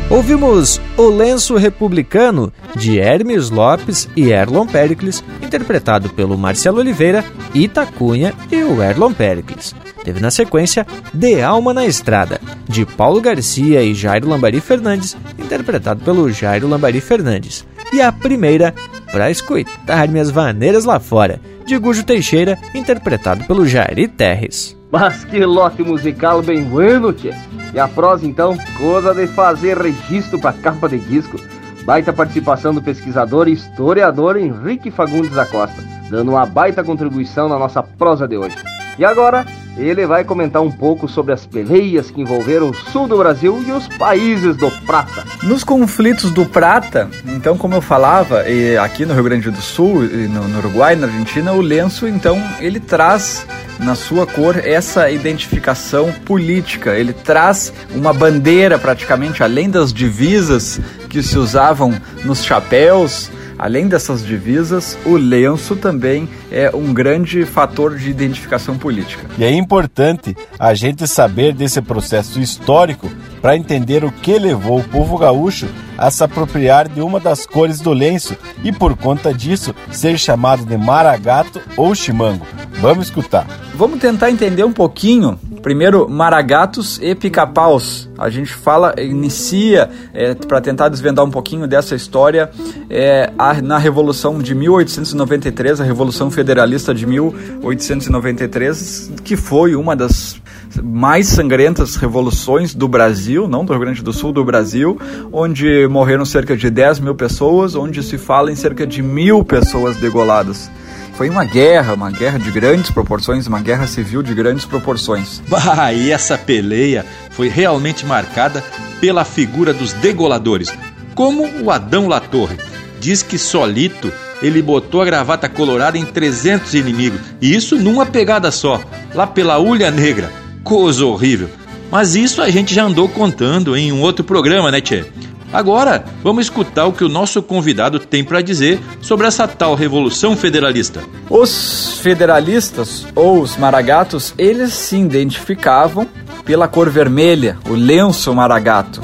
[0.09, 8.33] Ouvimos O Lenço Republicano, de Hermes Lopes e Erlon Pericles, interpretado pelo Marcelo Oliveira, Itacunha
[8.49, 9.75] e o Erlon Pericles.
[10.05, 12.39] Teve na sequência De Alma na Estrada,
[12.69, 17.67] de Paulo Garcia e Jairo Lambari Fernandes, interpretado pelo Jairo Lambari Fernandes.
[17.91, 18.73] E a primeira,
[19.11, 24.77] Pra Escutar Minhas Vaneiras Lá Fora, de Gujo Teixeira, interpretado pelo Jairi Terres.
[24.89, 27.33] Mas que lote musical bem bueno, tchê!
[27.73, 31.37] E a prosa, então, coisa de fazer registro para capa de disco.
[31.83, 37.57] Baita participação do pesquisador e historiador Henrique Fagundes da Costa, dando uma baita contribuição na
[37.57, 38.57] nossa prosa de hoje.
[38.99, 39.45] E agora,
[39.77, 43.71] ele vai comentar um pouco sobre as peleias que envolveram o sul do Brasil e
[43.71, 45.23] os países do Prata.
[45.43, 48.43] Nos conflitos do Prata, então, como eu falava,
[48.83, 53.45] aqui no Rio Grande do Sul, no Uruguai, na Argentina, o lenço, então, ele traz
[53.79, 56.95] na sua cor essa identificação política.
[56.95, 60.79] Ele traz uma bandeira praticamente além das divisas
[61.09, 61.93] que se usavam
[62.23, 63.29] nos chapéus,
[63.59, 69.25] Além dessas divisas, o lenço também é um grande fator de identificação política.
[69.37, 73.09] E é importante a gente saber desse processo histórico
[73.47, 77.79] para entender o que levou o povo gaúcho a se apropriar de uma das cores
[77.79, 82.45] do lenço e, por conta disso, ser chamado de maragato ou chimango.
[82.81, 83.47] Vamos escutar.
[83.73, 88.07] Vamos tentar entender um pouquinho Primeiro, maragatos e pica-paus.
[88.17, 92.49] A gente fala, inicia, é, para tentar desvendar um pouquinho dessa história,
[92.89, 100.39] é, a, na Revolução de 1893, a Revolução Federalista de 1893, que foi uma das
[100.83, 104.99] mais sangrentas revoluções do Brasil, não do Rio Grande do Sul, do Brasil,
[105.31, 109.97] onde morreram cerca de 10 mil pessoas, onde se fala em cerca de mil pessoas
[109.97, 110.69] degoladas.
[111.13, 115.41] Foi uma guerra, uma guerra de grandes proporções, uma guerra civil de grandes proporções.
[115.49, 118.63] Bah, e essa peleia foi realmente marcada
[119.01, 120.71] pela figura dos degoladores,
[121.15, 122.57] como o Adão Latorre.
[122.99, 124.11] Diz que solito
[124.41, 128.79] ele botou a gravata colorada em 300 inimigos, e isso numa pegada só,
[129.15, 130.31] lá pela Ulha Negra.
[130.67, 131.49] Coisa horrível.
[131.89, 135.05] Mas isso a gente já andou contando em um outro programa, né, Tchê?
[135.53, 140.35] Agora, vamos escutar o que o nosso convidado tem para dizer sobre essa tal Revolução
[140.35, 141.01] Federalista.
[141.29, 146.05] Os federalistas, ou os maragatos, eles se identificavam
[146.43, 149.01] pela cor vermelha, o lenço maragato.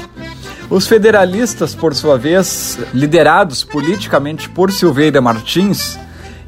[0.68, 5.98] Os federalistas, por sua vez, liderados politicamente por Silveira Martins,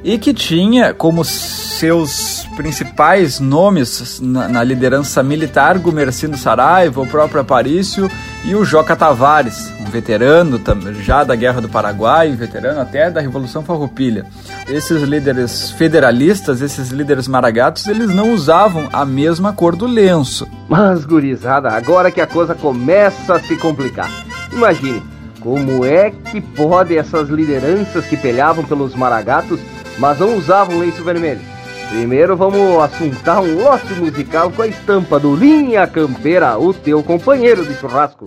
[0.07, 7.41] e que tinha como seus principais nomes na, na liderança militar Gumercindo Saraiva, o próprio
[7.41, 8.09] Aparício
[8.45, 10.61] e o Joca Tavares, um veterano
[11.03, 14.27] já da Guerra do Paraguai, veterano até da Revolução Farroupilha.
[14.69, 20.47] Esses líderes federalistas, esses líderes maragatos, eles não usavam a mesma cor do lenço.
[20.69, 24.09] Mas, gurizada, agora que a coisa começa a se complicar.
[24.53, 25.03] Imagine,
[25.41, 29.61] como é que pode essas lideranças que peleavam pelos maragatos
[29.99, 31.41] mas não usavam lenço vermelho.
[31.89, 37.65] Primeiro vamos assuntar um lote musical com a estampa do Linha Campeira, o teu companheiro
[37.65, 38.25] de churrasco.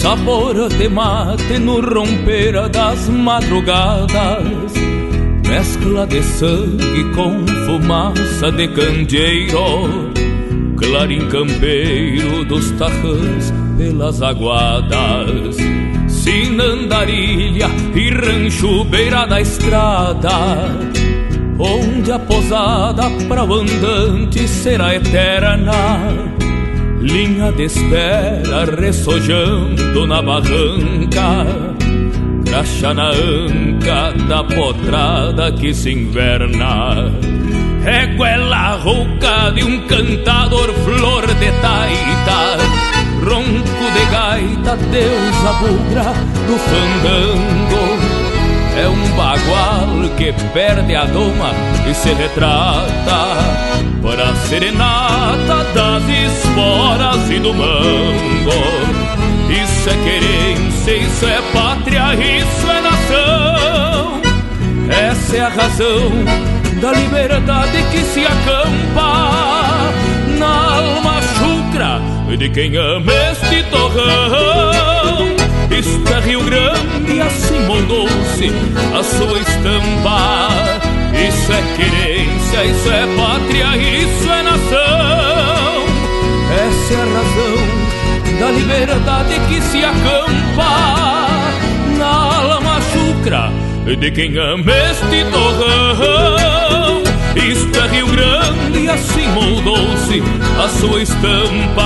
[0.00, 4.72] Sabor de mate no romper das madrugadas,
[5.46, 10.10] mescla de sangue com fumaça de candeeiro,
[10.78, 15.56] clarim campeiro dos tarrãs pelas aguadas.
[16.08, 20.30] Sinandarilha e rancho beira da estrada
[21.58, 26.19] onde a posada para o andante será eterna.
[27.00, 31.46] Linha de espera ressojando na barranca,
[32.44, 37.10] graxa na anca da potrada que se inverna.
[37.82, 42.58] Reguela rouca de um cantador flor de taita,
[43.24, 46.12] ronco de gaita, deusa bugra
[46.46, 48.20] do fandango
[48.80, 51.52] é um bagual que perde a doma
[51.88, 53.69] e se retrata
[54.02, 59.10] para a serenata das esporas e do mango.
[59.50, 64.20] Isso é querência, isso é pátria, isso é nação.
[64.88, 66.10] Essa é a razão
[66.80, 69.92] da liberdade que se acampa
[70.38, 72.00] na alma chucra
[72.36, 74.70] de quem ama este torrão.
[75.70, 78.50] Isto é Rio Grande, assim moldou-se
[78.98, 80.89] a sua estampa.
[81.14, 85.84] Isso é querência, isso é pátria, isso é nação.
[86.52, 87.80] Essa é a razão
[88.40, 91.28] da liberdade que se acampa
[91.98, 93.52] na alma chucra
[93.96, 97.02] de quem ama este torrão.
[97.36, 100.22] Isto é Rio Grande, assim moldou-se
[100.62, 101.80] a sua estampa.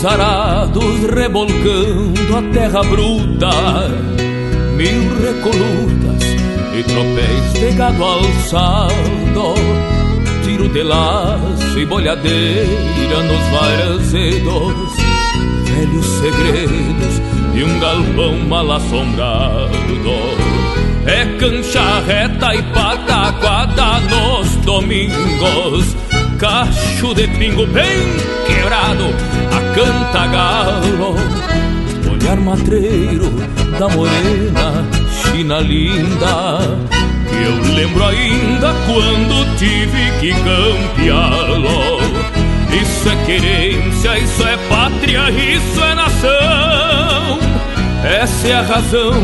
[0.00, 3.50] Vamos rebolcando a terra bruta,
[4.76, 6.22] mil recolutas
[6.72, 9.54] e tropéis de gado alçado,
[10.44, 14.96] tiro de laço e bolhadeira nos varzedos,
[15.66, 17.20] velhos segredos
[17.52, 19.72] de um galpão mal assombrado.
[21.06, 25.96] É cancha reta e pataquada nos domingos.
[26.38, 27.98] Cacho de pingo bem
[28.46, 31.14] quebrado canta galo.
[32.10, 33.30] Olhar matreiro
[33.78, 34.84] da morena
[35.20, 36.58] china linda.
[37.30, 42.00] Eu lembro ainda quando tive que campeá-lo.
[42.82, 47.38] Isso é querência, isso é pátria, isso é nação.
[48.04, 49.22] Essa é a razão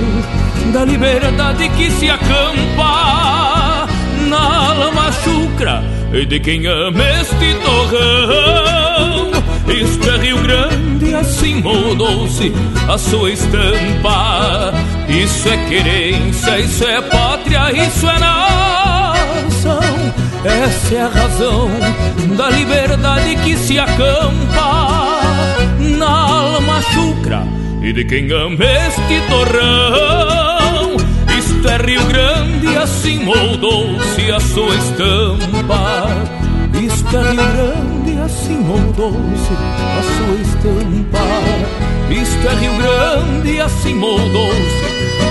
[0.72, 3.88] da liberdade que se acampa.
[4.28, 5.82] Na lama chucra
[6.28, 8.83] de quem ama este torrão.
[9.80, 12.52] Isto é Rio Grande, assim mudou-se
[12.88, 14.72] a sua estampa.
[15.08, 19.80] Isso é querência, isso é pátria, isso é nação.
[20.44, 21.70] Essa é a razão
[22.36, 25.20] da liberdade que se acampa
[25.80, 27.42] na alma chucra
[27.82, 30.96] e de quem ama este torrão.
[31.36, 36.08] Isto é Rio Grande, assim moldou-se a sua estampa.
[36.80, 37.93] Isto é Rio Grande,
[38.44, 41.24] assim moldou-se a sua estampa.
[42.10, 44.84] Isto é Rio Grande, assim moldou-se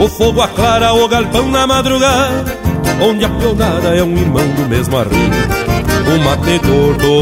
[0.00, 2.58] O fogo aclara o galpão na madrugada,
[3.02, 5.34] onde a pionada é um irmão do mesmo arrimo.
[6.14, 7.12] O mate gordo,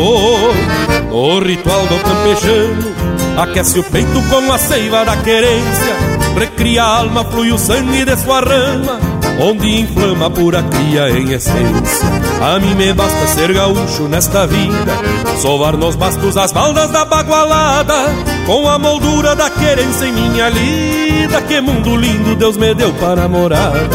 [1.10, 2.94] o ritual do campechano,
[3.36, 5.96] aquece o peito com a seiva da querência,
[6.38, 9.00] recria a alma, flui o sangue de sua rama,
[9.38, 12.06] onde inflama pura cria em essência.
[12.40, 14.92] A mim me basta ser gaúcho nesta vida,
[15.40, 17.94] sovar nos bastos as baldas da bagualada,
[18.46, 21.42] com a moldura da querência em minha lida.
[21.42, 23.88] Que mundo lindo Deus me deu para morada.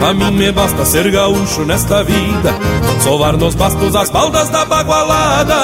[0.00, 2.54] A mim me basta ser gaúcho nesta vida,
[3.02, 5.56] sovar nos bastos as baldas da bagualada,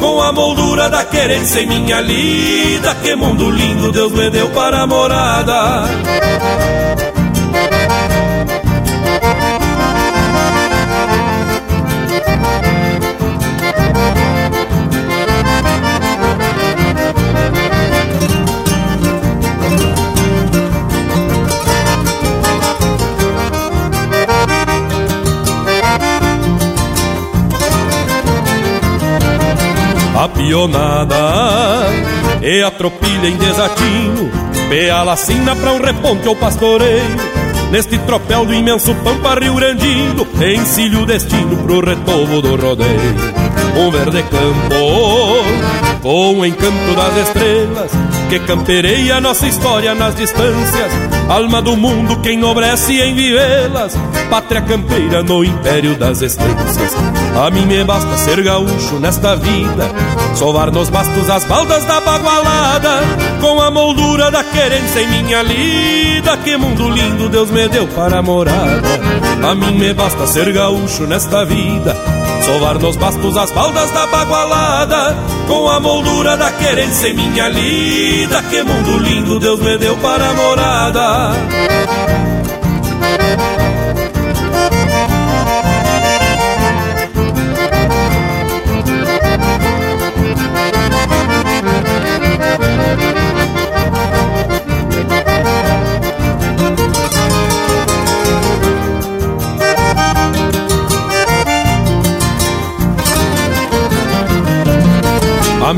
[0.00, 2.94] com a moldura da querência em minha lida.
[2.96, 5.84] Que mundo lindo Deus me deu para morada.
[30.42, 31.86] Pionada
[32.42, 34.30] e a tropilha em desatino
[34.68, 37.04] Pea lacina pra um reponte ou pastoreio.
[37.70, 43.16] Neste tropel do imenso pampa rio grandino Encilho o destino pro retomo do rodeio.
[43.76, 47.92] Um verde campo com o encanto das estrelas
[48.28, 50.92] Que campereia nossa história nas distâncias.
[51.28, 53.96] Alma do mundo que enobrece em vivê-las
[54.28, 56.94] Pátria campeira no império das estâncias
[57.36, 59.90] A mim me basta ser gaúcho nesta vida
[60.34, 63.00] Sovar nos bastos as baldas da bagualada
[63.40, 66.36] Com a moldura da querência em minha lida.
[66.38, 68.82] Que mundo lindo Deus me deu para a morada.
[69.48, 75.16] A mim me basta ser gaúcho nesta vida Sovar nos bastos as baldas da bagualada
[75.46, 78.42] Com a moldura da querência em minha lida.
[78.42, 81.32] Que mundo lindo Deus me deu para morada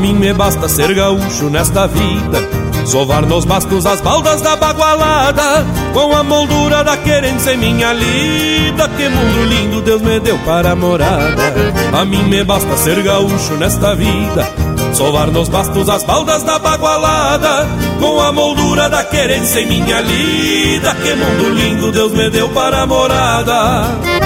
[0.05, 2.37] mim me basta ser gaúcho nesta vida
[2.85, 8.87] Sovar nos bastos as baldas da bagualada Com a moldura da querência em minha lida
[8.89, 11.53] Que mundo lindo Deus me deu para morada.
[11.91, 14.47] A mim me basta ser gaúcho nesta vida
[14.93, 17.67] Sovar nos bastos as baldas da bagualada
[17.99, 22.85] Com a moldura da querência em minha lida Que mundo lindo Deus me deu para
[22.85, 24.24] morada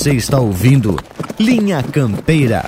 [0.00, 0.96] Você está ouvindo
[1.38, 2.64] Linha Campeira.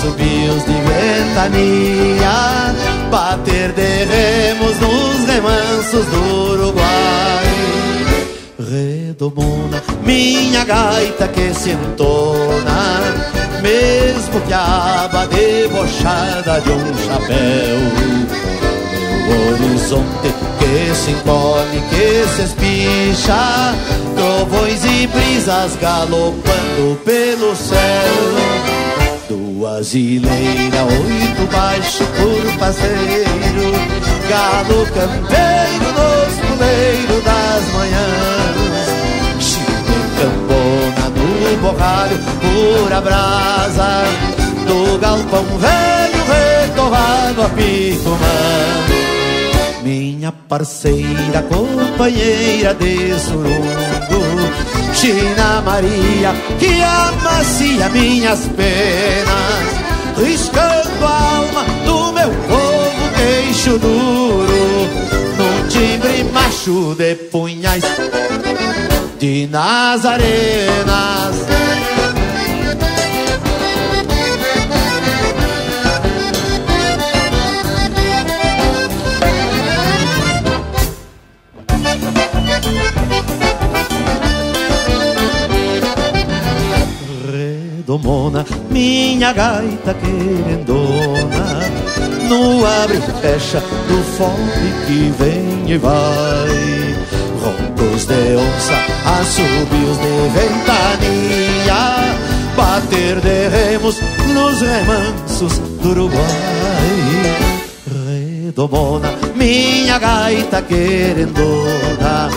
[0.00, 2.32] Assobios de ventania
[3.10, 7.44] Bater de remos nos remansos do Uruguai.
[8.58, 13.00] Redomona, minha gaita que se entona
[13.60, 17.78] Mesmo que a aba debochada de um chapéu.
[19.30, 23.74] Horizonte que se encolhe, que se espicha
[24.16, 28.59] Trovões e brisas galopando pelo céu
[29.60, 33.68] Duas ilheiras, oito baixo por passeiro
[34.26, 38.88] Galo campeiro nos puleiros das manhãs.
[39.38, 44.04] Chile cambona no borralho, pura brasa
[44.66, 46.22] Do galpão velho
[46.64, 48.40] retorrado a picumã.
[49.82, 53.99] Minha parceira, companheira de surungo
[54.94, 59.80] China Maria, que amacia minhas penas
[60.16, 64.88] Riscando a alma do meu povo queixo duro
[65.38, 67.84] Num timbre macho de punhais
[69.20, 71.36] de Nazarenas
[87.90, 91.60] redomona, minha gaita querendona,
[92.28, 96.94] no abre e fecha do fome que vem e vai.
[97.42, 98.74] Roncos de onça,
[99.20, 101.82] assobios de ventania,
[102.56, 103.96] bater de remos
[104.34, 106.20] nos remansos do Uruguai.
[108.46, 112.30] Redomona, minha gaita querendona,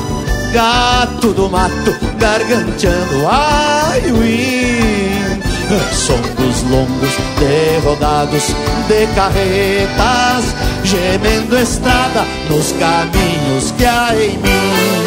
[0.51, 4.01] gato do mato, garganteando ai
[6.35, 7.09] dos longos
[7.39, 8.43] derrodados
[8.87, 10.45] de carretas,
[10.83, 15.03] gemendo estrada nos caminhos que há em mim.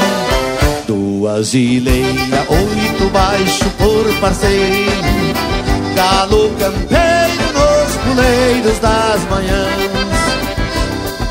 [0.86, 5.02] Duas oito baixo por parceiro,
[5.94, 9.96] galo campeiro nos puleiros das manhãs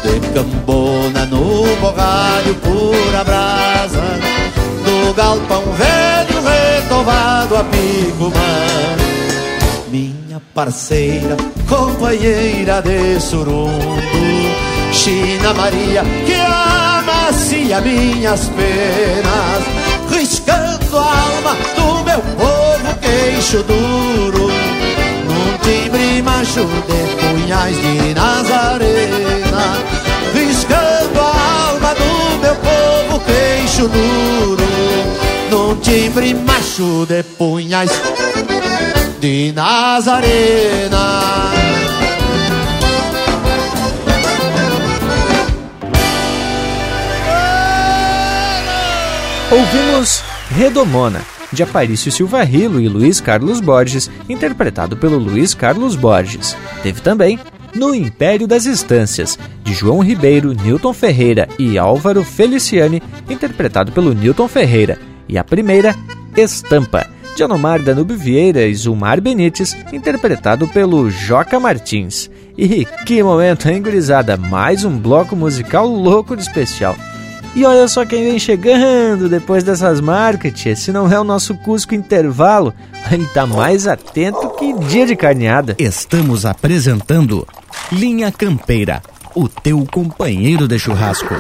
[0.04, 4.04] de cambona no borralho pura brasa
[4.86, 8.96] do galpão velho retovado a picumã
[9.96, 11.38] minha parceira,
[11.70, 13.96] companheira de surungo
[14.92, 19.64] China Maria, que amacia minhas penas
[20.12, 24.50] Riscando a alma do meu povo queixo duro.
[25.28, 29.78] Num timbre macho de punhais de Nazarena
[30.34, 34.66] Riscando a alma do meu povo queixo duro.
[35.50, 37.92] Num timbre macho de punhais
[39.20, 41.52] de Nazarena
[49.52, 51.22] Ouvimos Redomona,
[51.52, 56.58] de Aparício Silva Rilo e Luiz Carlos Borges, interpretado pelo Luiz Carlos Borges.
[56.84, 57.40] Teve também
[57.74, 64.48] No Império das Estâncias, de João Ribeiro, Newton Ferreira e Álvaro Feliciani, interpretado pelo Newton
[64.48, 65.00] Ferreira.
[65.30, 65.96] E a primeira,
[66.36, 72.32] Estampa, de Anomar Danube Vieira e Zumar Benites, interpretado pelo Joca Martins.
[72.58, 74.38] E que momento, hein, gurizada?
[74.38, 76.96] Mais um bloco musical louco de especial.
[77.54, 80.54] E olha só quem vem chegando depois dessas marcas.
[80.78, 82.74] Se não é o nosso Cusco Intervalo,
[83.12, 85.76] ele tá mais atento que dia de carneada.
[85.78, 87.46] Estamos apresentando
[87.92, 89.02] Linha Campeira,
[89.34, 91.36] o teu companheiro de churrasco.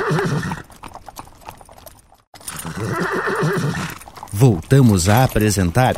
[4.35, 5.95] Voltamos a apresentar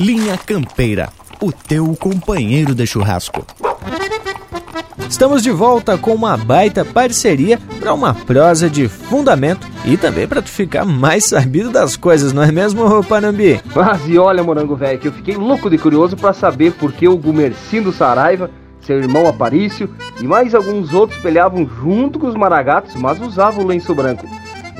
[0.00, 3.46] Linha Campeira, o teu companheiro de churrasco.
[5.06, 10.40] Estamos de volta com uma baita parceria para uma prosa de fundamento e também para
[10.40, 13.60] tu ficar mais sabido das coisas, não é mesmo, Panambi?
[13.76, 17.06] Mas e olha, morango velho, que eu fiquei louco de curioso para saber por que
[17.06, 18.50] o Gumercindo Saraiva,
[18.80, 23.66] seu irmão Aparício e mais alguns outros peleavam junto com os maragatos, mas usavam o
[23.66, 24.26] lenço branco.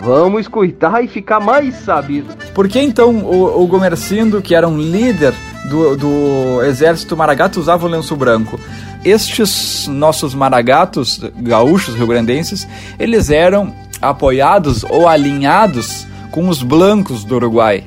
[0.04, 2.36] Vamos escutar e ficar mais sabido.
[2.54, 5.32] Por que então o, o Gomercindo, que era um líder
[5.70, 8.60] do, do exército maragato, usava o lenço branco?
[9.02, 12.68] Estes nossos maragatos gaúchos, rio-grandenses,
[12.98, 17.84] eles eram apoiados ou alinhados com os blancos do Uruguai.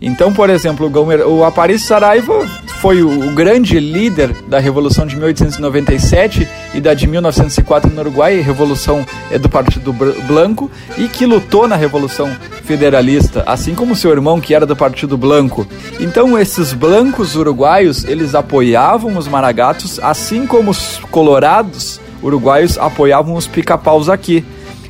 [0.00, 0.90] Então, por exemplo,
[1.26, 2.46] o Aparício Saraiva
[2.82, 9.06] foi o grande líder da Revolução de 1897 e da de 1904 no Uruguai, Revolução
[9.30, 10.68] é do Partido Blanco,
[10.98, 12.28] e que lutou na Revolução
[12.64, 15.64] Federalista, assim como seu irmão que era do Partido Blanco.
[16.00, 23.46] Então, esses blancos uruguaios, eles apoiavam os maragatos, assim como os colorados uruguaios apoiavam os
[23.46, 24.44] pica-paus aqui.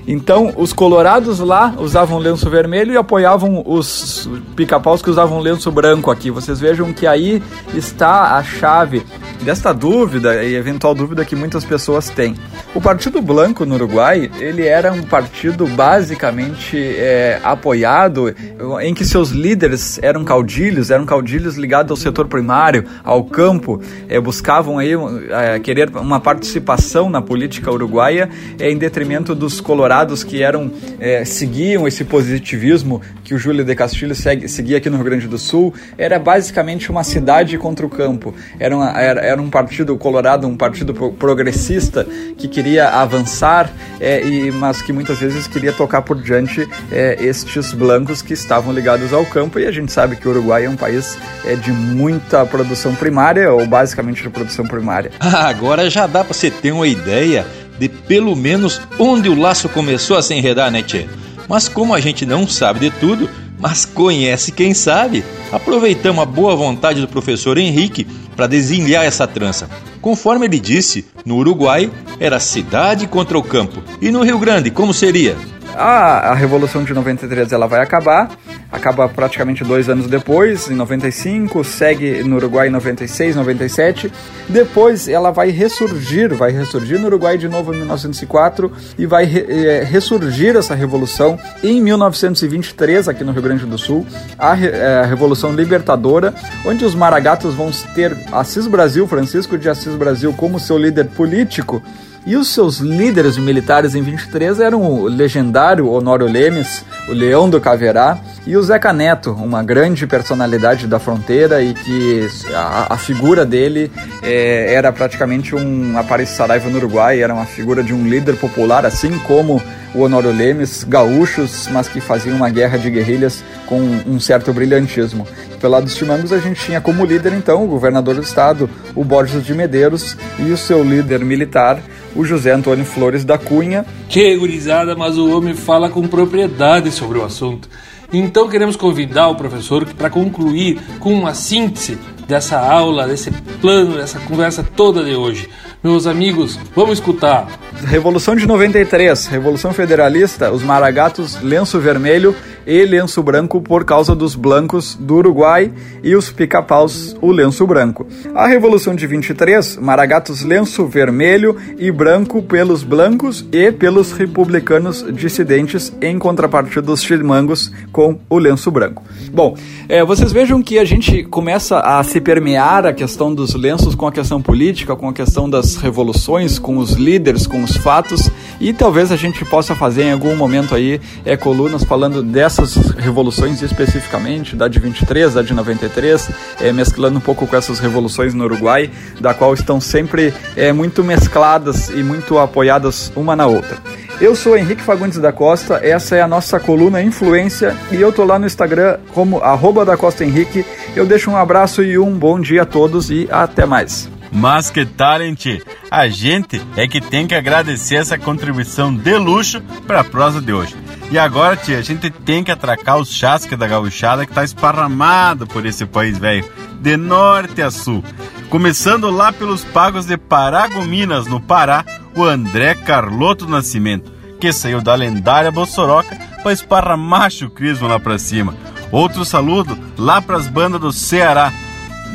[0.07, 6.11] Então, os colorados lá usavam lenço vermelho e apoiavam os pica-paus que usavam lenço branco
[6.11, 6.31] aqui.
[6.31, 7.43] Vocês vejam que aí
[7.75, 9.05] está a chave
[9.43, 12.35] desta dúvida e eventual dúvida que muitas pessoas têm.
[12.75, 18.35] O Partido Blanco no Uruguai, ele era um partido basicamente é, apoiado,
[18.81, 24.21] em que seus líderes eram caudilhos, eram caudilhos ligados ao setor primário, ao campo, é,
[24.21, 30.71] buscavam aí é, querer uma participação na política uruguaia em detrimento dos colorados que eram
[31.01, 35.27] é, seguiam esse positivismo que o Júlio de Castilho segue, seguia aqui no Rio Grande
[35.29, 35.75] do Sul.
[35.97, 38.35] Era basicamente uma cidade contra o campo.
[38.59, 42.07] Era, uma, era, era um partido colorado, um partido progressista
[42.37, 47.73] que queria avançar, é, e, mas que muitas vezes queria tocar por diante é, estes
[47.73, 49.59] blancos que estavam ligados ao campo.
[49.59, 53.53] E a gente sabe que o Uruguai é um país é, de muita produção primária,
[53.53, 55.11] ou basicamente de produção primária.
[55.21, 57.47] Agora já dá para você ter uma ideia
[57.79, 61.07] de pelo menos onde o laço começou a se enredar, né, tchê?
[61.49, 63.29] Mas como a gente não sabe de tudo,
[63.59, 69.69] mas conhece quem sabe, aproveitamos a boa vontade do professor Henrique para desenhar essa trança.
[70.01, 73.83] Conforme ele disse, no Uruguai era cidade contra o campo.
[74.01, 75.37] E no Rio Grande, como seria?
[75.77, 78.31] A, a Revolução de 93 ela vai acabar,
[78.71, 84.13] acaba praticamente dois anos depois, em 95, segue no Uruguai em 96, 97.
[84.49, 89.47] Depois ela vai ressurgir, vai ressurgir no Uruguai de novo em 1904 e vai re,
[89.49, 94.07] é, ressurgir essa revolução em 1923 aqui no Rio Grande do Sul,
[94.39, 96.35] a, é, a Revolução Libertadora,
[96.67, 101.83] onde os maragatos vão ter Assis Brasil, Francisco de Assis Brasil como seu líder político
[102.25, 107.61] e os seus líderes militares em 23 eram o legendário Honório Lemes, o Leão do
[107.61, 113.45] Caverá e o Zeca Neto, uma grande personalidade da fronteira e que a, a figura
[113.45, 113.91] dele
[114.23, 118.87] é, era praticamente um Aparício Saraiva no Uruguai, era uma figura de um líder popular,
[118.87, 119.61] assim como
[119.95, 125.27] o Honório Lemes, gaúchos, mas que faziam uma guerra de guerrilhas com um certo brilhantismo.
[125.63, 129.05] Pelo lado dos Chimangos, a gente tinha como líder, então, o governador do estado, o
[129.05, 131.81] Borges de Medeiros, e o seu líder militar,
[132.17, 133.87] o José Antônio Flores da Cunha.
[134.09, 137.69] Que gurizada, mas o homem fala com propriedade sobre o assunto.
[138.13, 143.31] Então queremos convidar o professor para concluir com uma síntese dessa aula, desse
[143.61, 145.49] plano, dessa conversa toda de hoje.
[145.81, 147.47] Meus amigos, vamos escutar.
[147.81, 152.35] Revolução de 93, Revolução Federalista, os maragatos lenço vermelho
[152.67, 155.73] e lenço branco por causa dos blancos do Uruguai
[156.03, 158.07] e os pica-paus o lenço branco.
[158.35, 165.93] A Revolução de 23, maragatos lenço vermelho e branco pelos blancos e pelos republicanos dissidentes
[166.01, 169.03] em contrapartida dos chimangos com o lenço branco.
[169.33, 169.57] Bom,
[169.89, 174.07] é, vocês vejam que a gente começa a se permear a questão dos lenços com
[174.07, 178.31] a questão política, com a questão das revoluções, com os líderes, com os fatos,
[178.61, 183.61] e talvez a gente possa fazer em algum momento aí é, colunas falando dessas revoluções
[183.63, 186.31] especificamente, da de 23, da de 93,
[186.61, 188.91] é, mesclando um pouco com essas revoluções no Uruguai,
[189.21, 193.79] da qual estão sempre é, muito mescladas e muito apoiadas uma na outra.
[194.21, 198.25] Eu sou Henrique Fagundes da Costa, essa é a nossa coluna Influência e eu tô
[198.25, 200.65] lá no Instagram como arroba da Costa Henrique.
[200.95, 204.12] Eu deixo um abraço e um bom dia a todos e até mais.
[204.33, 205.61] Mas que talent!
[205.91, 210.55] A gente é que tem que agradecer essa contribuição de luxo para a prosa de
[210.55, 210.75] hoje.
[211.11, 215.47] E agora, tia, a gente tem que atracar os chasques da gauchada que tá esparramado
[215.47, 216.51] por esse país velho,
[216.81, 218.03] de norte a sul.
[218.49, 221.85] Começando lá pelos pagos de Paragominas, no Pará,
[222.17, 224.11] o André Carloto Nascimento,
[224.41, 228.57] que saiu da lendária Bossoroca para esparramar chucrismo lá pra cima.
[228.91, 231.53] Outro saludo lá para as bandas do Ceará,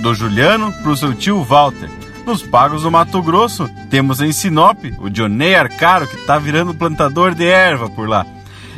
[0.01, 1.89] do Juliano para o seu tio Walter.
[2.27, 7.33] Nos Pagos do Mato Grosso, temos em Sinop o Dionei Arcaro, que está virando plantador
[7.33, 8.25] de erva por lá.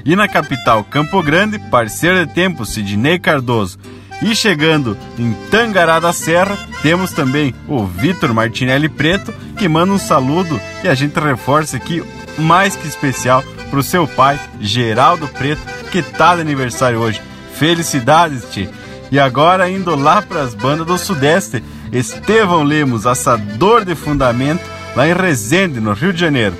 [0.05, 3.80] E na capital Campo Grande, parceiro de tempo Sidney Cardoso.
[4.21, 9.97] E chegando em Tangará da Serra, temos também o Vitor Martinelli Preto, que manda um
[9.97, 12.03] saludo e a gente reforça aqui
[12.38, 15.61] mais que especial para o seu pai, Geraldo Preto,
[15.91, 17.19] que tá de aniversário hoje.
[17.55, 18.69] Felicidades, Ti!
[19.11, 24.64] E agora indo lá para as bandas do Sudeste, Estevão Lemos, assador de fundamento,
[24.95, 26.56] lá em Resende, no Rio de Janeiro.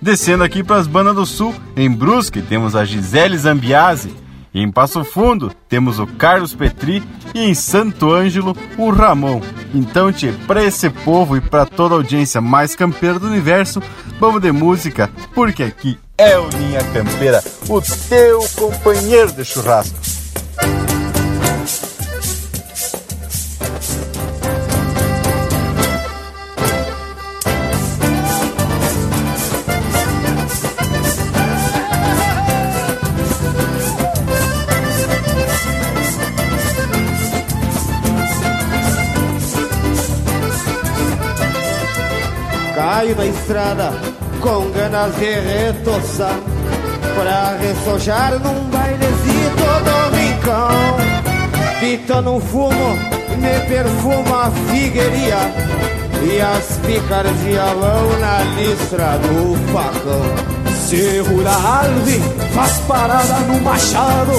[0.00, 4.14] Descendo aqui para as bandas do Sul, em Brusque temos a Gisele Zambiase,
[4.54, 7.02] em Passo Fundo temos o Carlos Petri
[7.34, 9.40] e em Santo Ângelo o Ramon.
[9.74, 13.82] Então, tchê, para esse povo e para toda a audiência mais campeira do universo,
[14.18, 20.17] vamos de música, porque aqui é o Linha Campeira, o teu companheiro de churrasco.
[43.48, 43.90] Estrada
[44.42, 46.38] com ganas de retoçar
[47.14, 50.68] Pra ressojar num bailezito do rincão.
[51.80, 52.96] Pitando um fumo,
[53.38, 55.38] me perfuma a figueiria
[56.22, 60.76] E as picardias vão na listra do facão.
[60.86, 62.20] Cerro da Alve
[62.54, 64.32] faz parada no machado.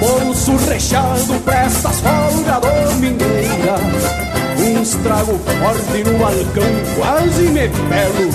[0.00, 6.62] Bolso recheado prestas folga domingueira Uns trago forte no balcão,
[6.96, 8.30] quase me pego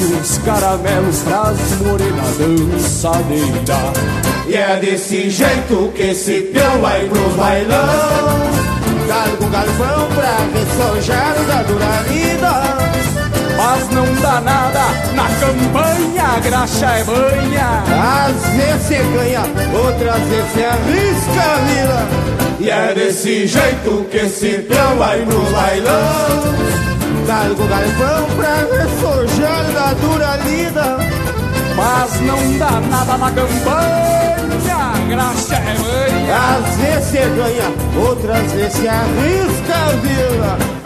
[0.00, 3.92] E uns caramelos pras morenas dançadeira
[4.48, 8.66] E é desse jeito que esse peão vai pro bailão.
[9.06, 13.25] Galgo galvão pra ressojar da dura vida
[13.68, 14.80] Mas não dá nada,
[15.16, 17.82] na campanha a graxa é banha.
[18.24, 19.40] Às vezes você ganha,
[19.76, 22.06] outras vezes você arrisca a vida
[22.60, 26.54] E é desse jeito que esse peão vai pro bailão.
[27.26, 30.98] Galgo galvão pra ressojar da dura lida.
[31.74, 36.36] Mas não dá nada na campanha, a graxa é banha.
[36.56, 40.85] Às vezes você ganha, outras vezes você arrisca a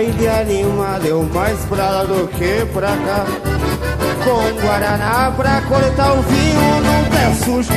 [0.00, 3.26] baile animado, deu mais pra lá do que pra cá.
[4.24, 7.72] Com Guaraná pra cortar o vinho num pé sujo.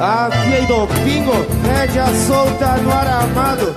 [0.00, 3.72] Afiei do pingo, média solta no aramado.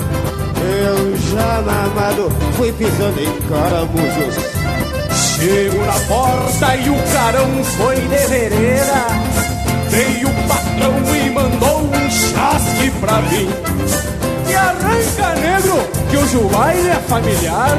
[0.59, 4.35] Eu já mamado, fui pisando em caramujos.
[5.13, 9.05] Chego na porta e o carão foi de vereda.
[9.89, 14.14] Veio o patrão e mandou um chasque pra mim.
[14.47, 17.77] E arranca negro, que hoje o baile é familiar.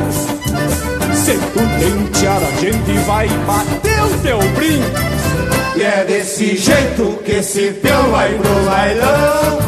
[1.15, 4.83] Se tu tentear a gente vai bater o teu brim.
[5.77, 9.59] E é desse jeito que esse peão vai pro bailão.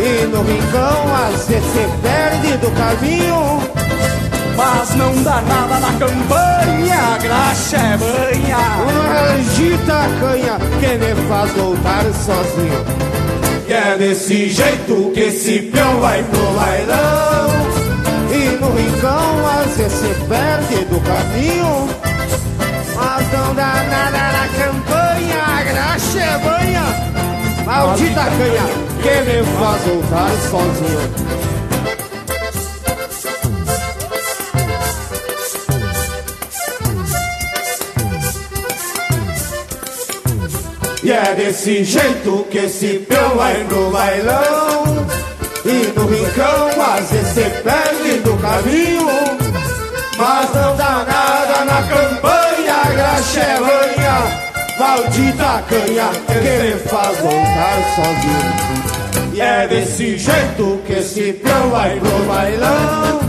[0.00, 3.62] E no rincão às vezes se perde do caminho.
[4.56, 8.58] Mas não dá nada na campanha, a graxa é banha.
[9.34, 13.17] Agita a canha que me faz voltar sozinho.
[13.68, 17.50] E é desse jeito que esse peão vai pro bailão.
[18.32, 21.88] E no rincão às vezes se perde do caminho.
[22.96, 26.82] Mas não dá nada na campanha, a graxa é banha.
[27.66, 28.66] Maldita canha
[29.02, 31.57] que me faz voltar sozinho.
[41.08, 45.06] E é desse jeito que esse peão vai pro bailão.
[45.64, 49.08] E no rincão às vezes perde do caminho.
[50.18, 53.58] Mas não dá nada na campanha, a graxa é.
[54.78, 59.32] Maldita canha que me faz voltar sozinho.
[59.32, 63.20] E é desse jeito que esse peão vai pro bailão.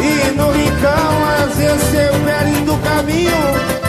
[0.00, 3.81] E no rincão às vezes perde do caminho.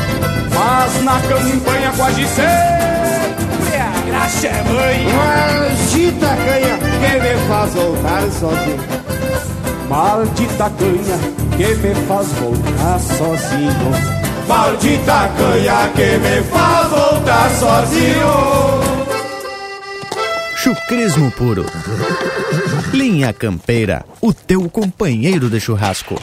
[0.65, 5.13] Mas na campanha quase sempre a graxa é banha.
[5.13, 8.79] Maldita canha que me faz voltar sozinho.
[9.89, 11.19] Maldita canha
[11.57, 14.23] que me faz voltar sozinho.
[14.47, 18.73] Maldita canha que me faz voltar sozinho
[20.55, 21.65] Chucrismo puro.
[22.93, 26.15] Linha Campeira, o teu companheiro de churrasco.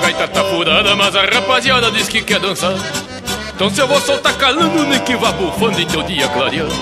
[0.00, 2.74] Gaita tá furada, mas a rapaziada diz que quer dançar.
[3.54, 6.74] Então se eu vou soltar calando, nem que vá bufando em teu dia clareando.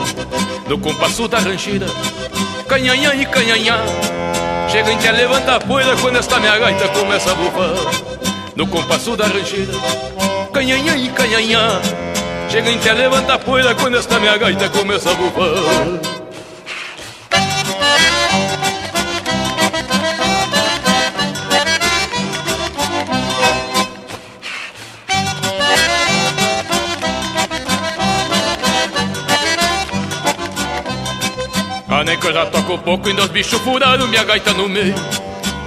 [0.69, 1.87] No compasso da rancheira,
[2.69, 3.77] canhanhã e canhanhã.
[4.71, 7.75] Chega em que levanta a poeira quando esta minha gaita começa a bufar.
[8.55, 9.73] No compasso da rancheira,
[10.53, 11.81] canhanhã e canhanhã.
[12.49, 16.18] Chega em que levanta a poeira quando esta minha gaita começa a bufar.
[32.09, 34.95] Nem que eu já toco pouco, ainda os bichos furaram minha gaita no meio.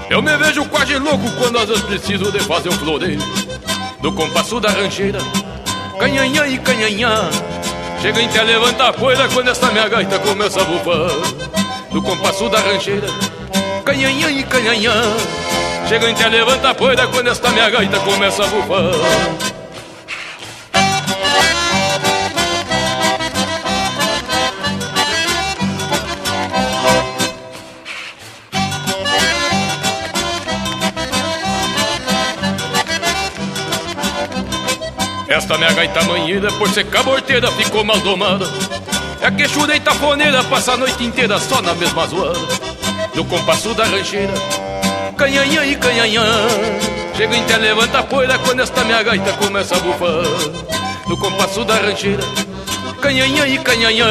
[0.10, 3.20] Eu me vejo quase louco quando às vezes preciso de fazer um floreio.
[4.02, 5.20] No compasso da rancheira,
[6.00, 7.30] canhanhã e canhanhã.
[8.02, 11.12] Chega em que levanta a poeira quando esta minha gaita começa a bufar.
[11.92, 13.08] No compasso da rancheira,
[13.86, 14.94] canhanhã e canhanhã.
[15.88, 19.51] Chega em que levanta a poeira quando esta minha gaita começa a bufar.
[35.52, 38.46] Esta minha gaita manhida, por ser caborteira, ficou mal domada.
[39.20, 42.40] É que churei tafoneira, passa a noite inteira só na mesma zoada.
[43.14, 44.34] No compasso da rancheira,
[45.18, 46.24] canhanhã e canhanhã.
[47.18, 50.24] Chega em levanta a poeira quando esta minha gaita começa a bufar.
[51.06, 52.24] No compasso da rancheira,
[53.02, 54.08] canhanhã e canhanhã.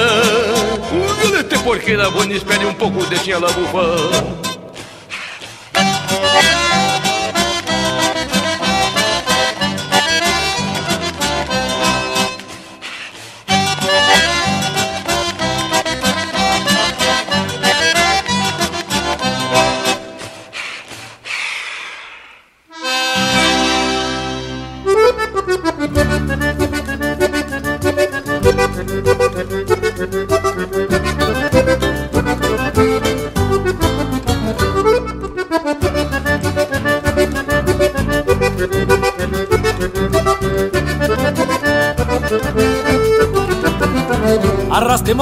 [1.22, 4.50] Violete porqueira, boni, espere um pouco, deixa ela bufar.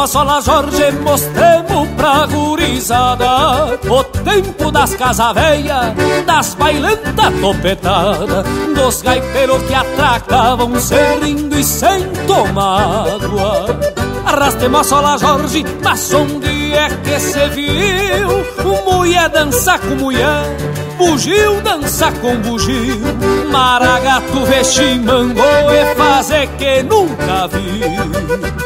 [0.00, 5.92] A sola Jorge, mostremos pra gurizada O tempo das casa velha,
[6.24, 8.46] das bailantas topetadas
[8.76, 13.66] Dos gaiteiros que atracavam serrindo e sem tomar água
[14.24, 18.84] Arrastemos a sola Jorge, mas onde é que se viu?
[18.84, 20.44] Mulher dançar com mulher
[20.96, 23.00] Bugio dança com bugio
[23.50, 28.57] Maragato vestimango e fazer que nunca viu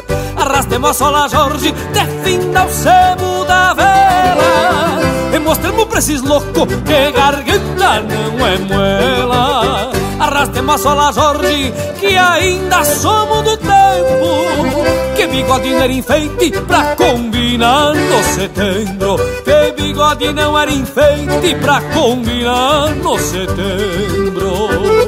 [0.62, 5.00] Arrastemos a sola Jorge, defina o sebo da vela.
[5.42, 9.90] Mostremos pra esses loucos que garganta não é muela.
[10.20, 15.16] Arrastemos a sola Jorge, que ainda somos do tempo.
[15.16, 19.16] Que bigode não era enfeite pra combinar no setembro.
[19.44, 25.02] Que bigode não era enfeite pra combinar no setembro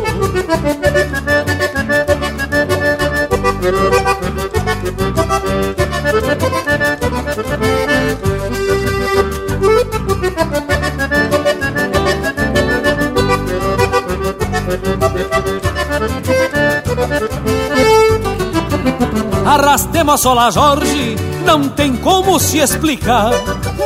[19.46, 23.30] Arrastemos sola Jorge, não tem como se explicar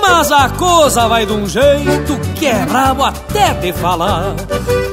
[0.01, 4.35] Mas a coisa vai de um jeito que é brabo até de falar.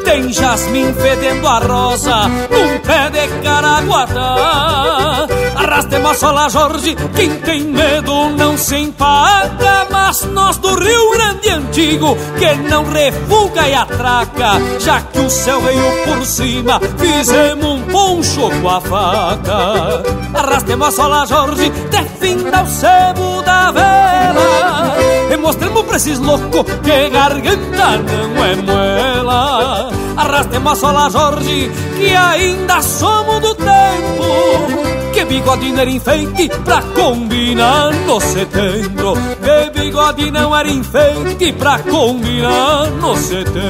[0.04, 5.28] Tem jasmim fedendo a rosa num pé de caraguatá
[5.66, 11.50] Arrastemos a sola Jorge, quem tem medo não se empaga Mas nós do Rio Grande
[11.50, 17.82] Antigo, que não refuga e atraca Já que o céu veio por cima, fizemos um
[17.82, 20.04] poncho com a faca.
[20.36, 24.96] Arrastemos a sola Jorge, defina o sebo da vela
[25.32, 29.90] E mostremos pra esses loucos que garganta não é muela.
[30.16, 37.94] Arrastemos a sola Jorge, que ainda somos do tempo bigode não era enfeite pra combinar
[38.06, 43.66] no setembro Que bigode não era enfeite pra combinar no setembro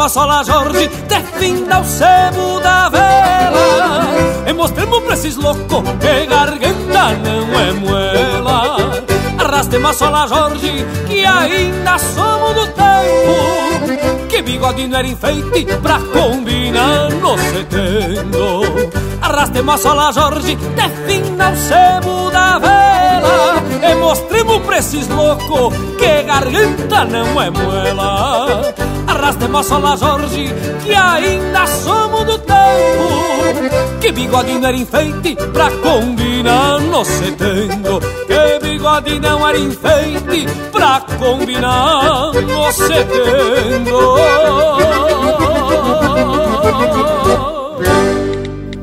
[0.00, 4.06] A sola, Jorge, defina o sebo da vela.
[4.46, 8.76] E mostremos pra esses loucos que garganta não é muela.
[9.38, 14.28] Arrastemos a sola, Jorge, que ainda somos do tempo.
[14.28, 18.90] Que bigode não era enfeite pra combinar no setembro
[19.20, 23.62] Arrastemos a sola, Jorge, defina o sebo da vela.
[23.90, 28.72] E mostremos pra esses loucos que garganta não é muela
[29.22, 35.70] Arrastemos a sola, Jorge, que ainda somos do tempo Que bigode não era enfeite pra
[35.70, 44.16] combinar no setembro Que bigode não era enfeite pra combinar no setembro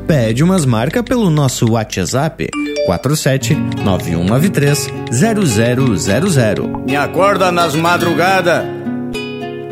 [0.06, 2.48] Pede umas marcas pelo nosso WhatsApp
[2.86, 6.84] 47 9193 0000.
[6.86, 8.79] Me acorda nas madrugadas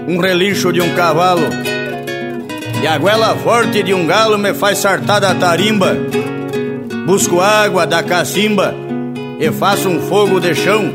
[0.09, 1.43] um relincho de um cavalo
[2.83, 5.95] e a goela forte de um galo me faz sartar da tarimba.
[7.07, 8.75] Busco água da cacimba
[9.39, 10.91] e faço um fogo de chão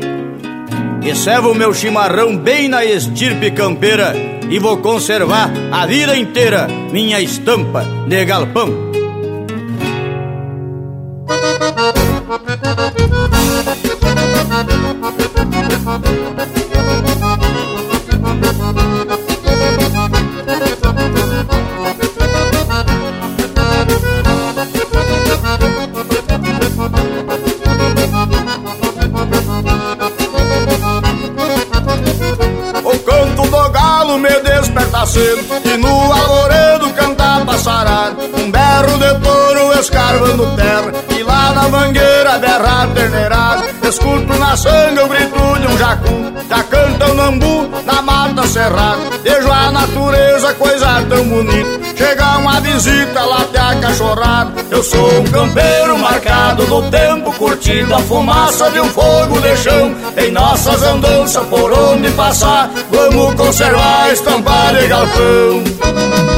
[1.04, 4.14] e servo o meu chimarrão bem na estirpe campeira
[4.50, 9.03] e vou conservar a vida inteira minha estampa de galpão.
[40.56, 46.32] Terra E lá na mangueira berrar terneirado Escuto na sanga o grito de um jacu
[46.48, 48.98] Já canta o nambu na mata cerrada.
[49.22, 51.96] Vejo a natureza, coisa tão bonita.
[51.96, 57.94] Chega uma visita, lá até a cachorrada Eu sou um campeiro marcado no tempo Curtindo
[57.94, 59.94] a fumaça de um fogo de chão.
[60.16, 66.33] Em nossas andanças por onde passar Vamos conservar a estampa de galpão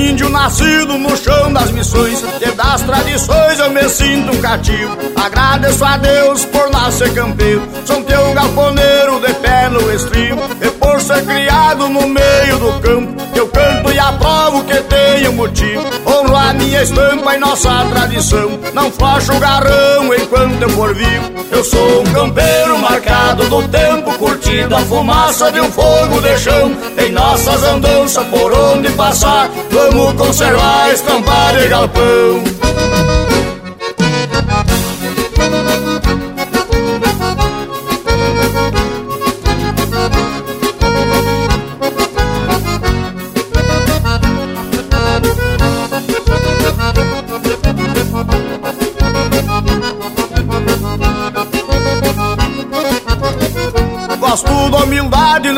[0.00, 4.96] índio nascido no chão das missões E das tradições eu me sinto um cativo.
[5.16, 11.00] Agradeço a Deus por nascer campeiro Sou teu galponeiro de pé no estribo E por
[11.00, 16.52] ser criado no meio do campo Eu canto e aprovo que tenho motivo Honro a
[16.52, 18.58] minha estampa e nossa tradição.
[18.72, 21.30] Não flacho o garrão enquanto eu for vivo.
[21.50, 26.76] Eu sou um campeiro marcado do tempo Curtindo a fumaça de um fogo de chão.
[26.98, 32.99] Em nossas andanças por onde passar Vamos conservar a estampa de galpão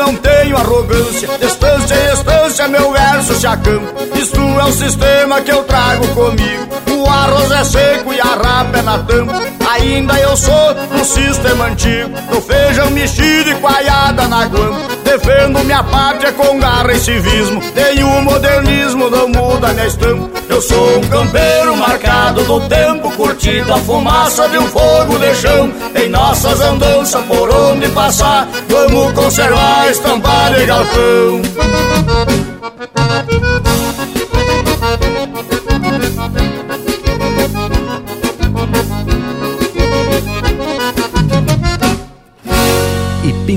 [0.03, 1.29] não tenho arrogância.
[1.39, 6.67] Distância distância, meu verso acampa Isto é o sistema que eu trago comigo.
[6.91, 9.41] O arroz é seco e a rapa é na tampa.
[9.71, 12.09] Ainda eu sou um sistema antigo.
[12.29, 17.61] Do feijão mexido e coalhada na guampa Defendo minha pátria com garra e civismo.
[17.75, 20.41] Nenhum modernismo não muda minha estampa.
[20.49, 25.71] Eu sou um campeiro marcado do tempo Curtindo a fumaça de um fogo de chão.
[25.93, 32.32] Em nossas andanças por onde passar Vamos conservar a estampa de galpão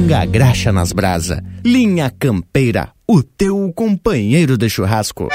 [0.07, 1.43] pinga a graxa nas brasa.
[1.65, 5.29] Linha Campeira, o teu companheiro de churrasco.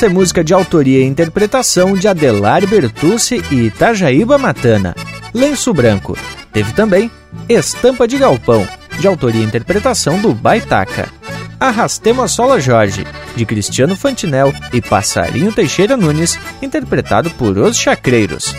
[0.00, 4.96] Essa é música de autoria e interpretação de Adelar Bertucci e Itajaíba Matana.
[5.34, 6.16] Lenço Branco.
[6.50, 7.10] Teve também
[7.46, 8.66] Estampa de Galpão,
[8.98, 11.06] de autoria e interpretação do Baitaca.
[11.60, 13.06] Arrastemos a Sola Jorge,
[13.36, 18.56] de Cristiano Fantinel e Passarinho Teixeira Nunes, interpretado por Os Chacreiros.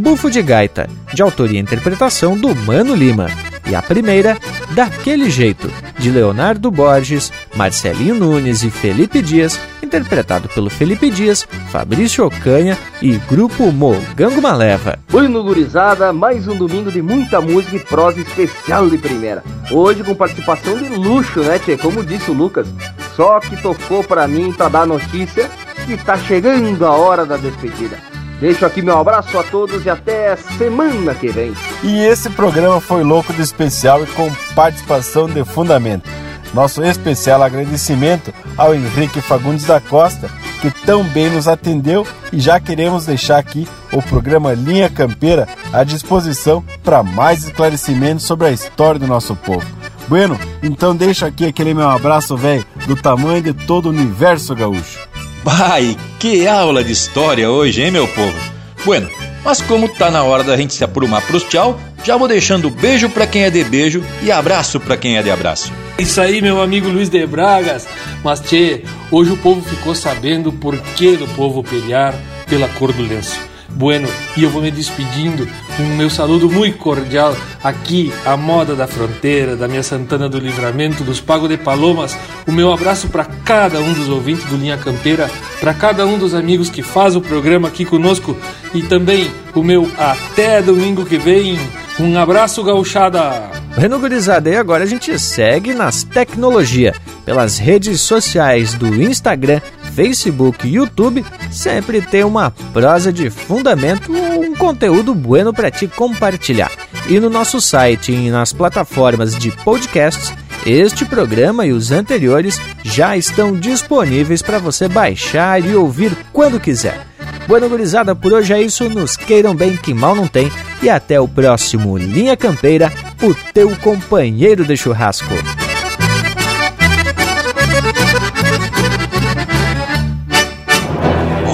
[0.00, 3.28] Bufo de Gaita, de autoria e interpretação do Mano Lima.
[3.70, 4.36] E a primeira,
[4.70, 12.24] Daquele Jeito, de Leonardo Borges, Marcelinho Nunes e Felipe Dias, interpretado pelo Felipe Dias, Fabrício
[12.26, 14.98] Ocanha e Grupo Mogango Maleva.
[15.10, 19.42] Bueno gurizada, mais um domingo de muita música e prosa especial de primeira.
[19.70, 21.76] Hoje com participação de luxo, né, tchê?
[21.76, 22.66] Como disse o Lucas,
[23.14, 25.50] só que tocou para mim para dar notícia
[25.86, 27.98] que tá chegando a hora da despedida.
[28.40, 31.54] Deixo aqui meu abraço a todos e até semana que vem.
[31.84, 36.10] E esse programa foi louco de especial e com participação de fundamento.
[36.54, 40.30] Nosso especial agradecimento ao Henrique Fagundes da Costa,
[40.60, 45.82] que tão bem nos atendeu e já queremos deixar aqui o programa Linha Campeira à
[45.82, 49.66] disposição para mais esclarecimentos sobre a história do nosso povo.
[50.08, 54.98] Bueno, então deixo aqui aquele meu abraço, velho, do tamanho de todo o universo gaúcho.
[55.42, 58.38] Pai, que aula de história hoje, hein, meu povo?
[58.84, 59.08] Bueno,
[59.44, 63.08] mas como tá na hora da gente se aprumar pros tchau, já vou deixando beijo
[63.08, 65.72] para quem é de beijo e abraço para quem é de abraço.
[66.02, 67.86] Isso aí, meu amigo Luiz de Bragas.
[68.24, 72.12] Mas, tchê, hoje o povo ficou sabendo o porquê do povo pelear
[72.48, 73.38] pela cor do lenço.
[73.68, 78.88] Bueno, e eu vou me despedindo com meu saludo muito cordial aqui, à moda da
[78.88, 82.18] fronteira, da minha Santana do Livramento, dos Pago de Palomas.
[82.48, 85.30] O meu abraço para cada um dos ouvintes do Linha Campeira,
[85.60, 88.36] para cada um dos amigos que faz o programa aqui conosco
[88.74, 91.60] e também o meu até domingo que vem.
[92.00, 93.50] Um abraço, gauchada!
[93.76, 94.00] Bueno,
[94.46, 99.60] e agora a gente segue nas tecnologias, pelas redes sociais do Instagram,
[99.94, 105.86] Facebook e YouTube, sempre tem uma prosa de fundamento ou um conteúdo bueno para te
[105.86, 106.70] compartilhar.
[107.08, 110.32] E no nosso site e nas plataformas de podcasts,
[110.64, 117.11] este programa e os anteriores já estão disponíveis para você baixar e ouvir quando quiser.
[117.46, 118.88] Bueno, gurizada, por hoje é isso.
[118.88, 120.50] Nos queiram bem, que mal não tem.
[120.82, 122.92] E até o próximo Linha Campeira,
[123.22, 125.34] o teu companheiro de churrasco.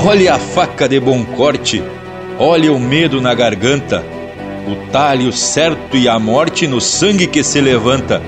[0.05, 1.83] Olha a faca de bom corte,
[2.39, 4.03] olha o medo na garganta,
[4.67, 8.23] o talho certo e a morte no sangue que se levanta.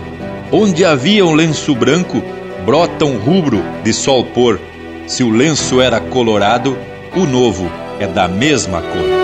[0.53, 2.23] Onde havia um lenço branco,
[2.67, 4.61] brota um rubro de sol pôr.
[5.07, 6.77] Se o lenço era colorado,
[7.17, 9.20] o novo é da mesma cor.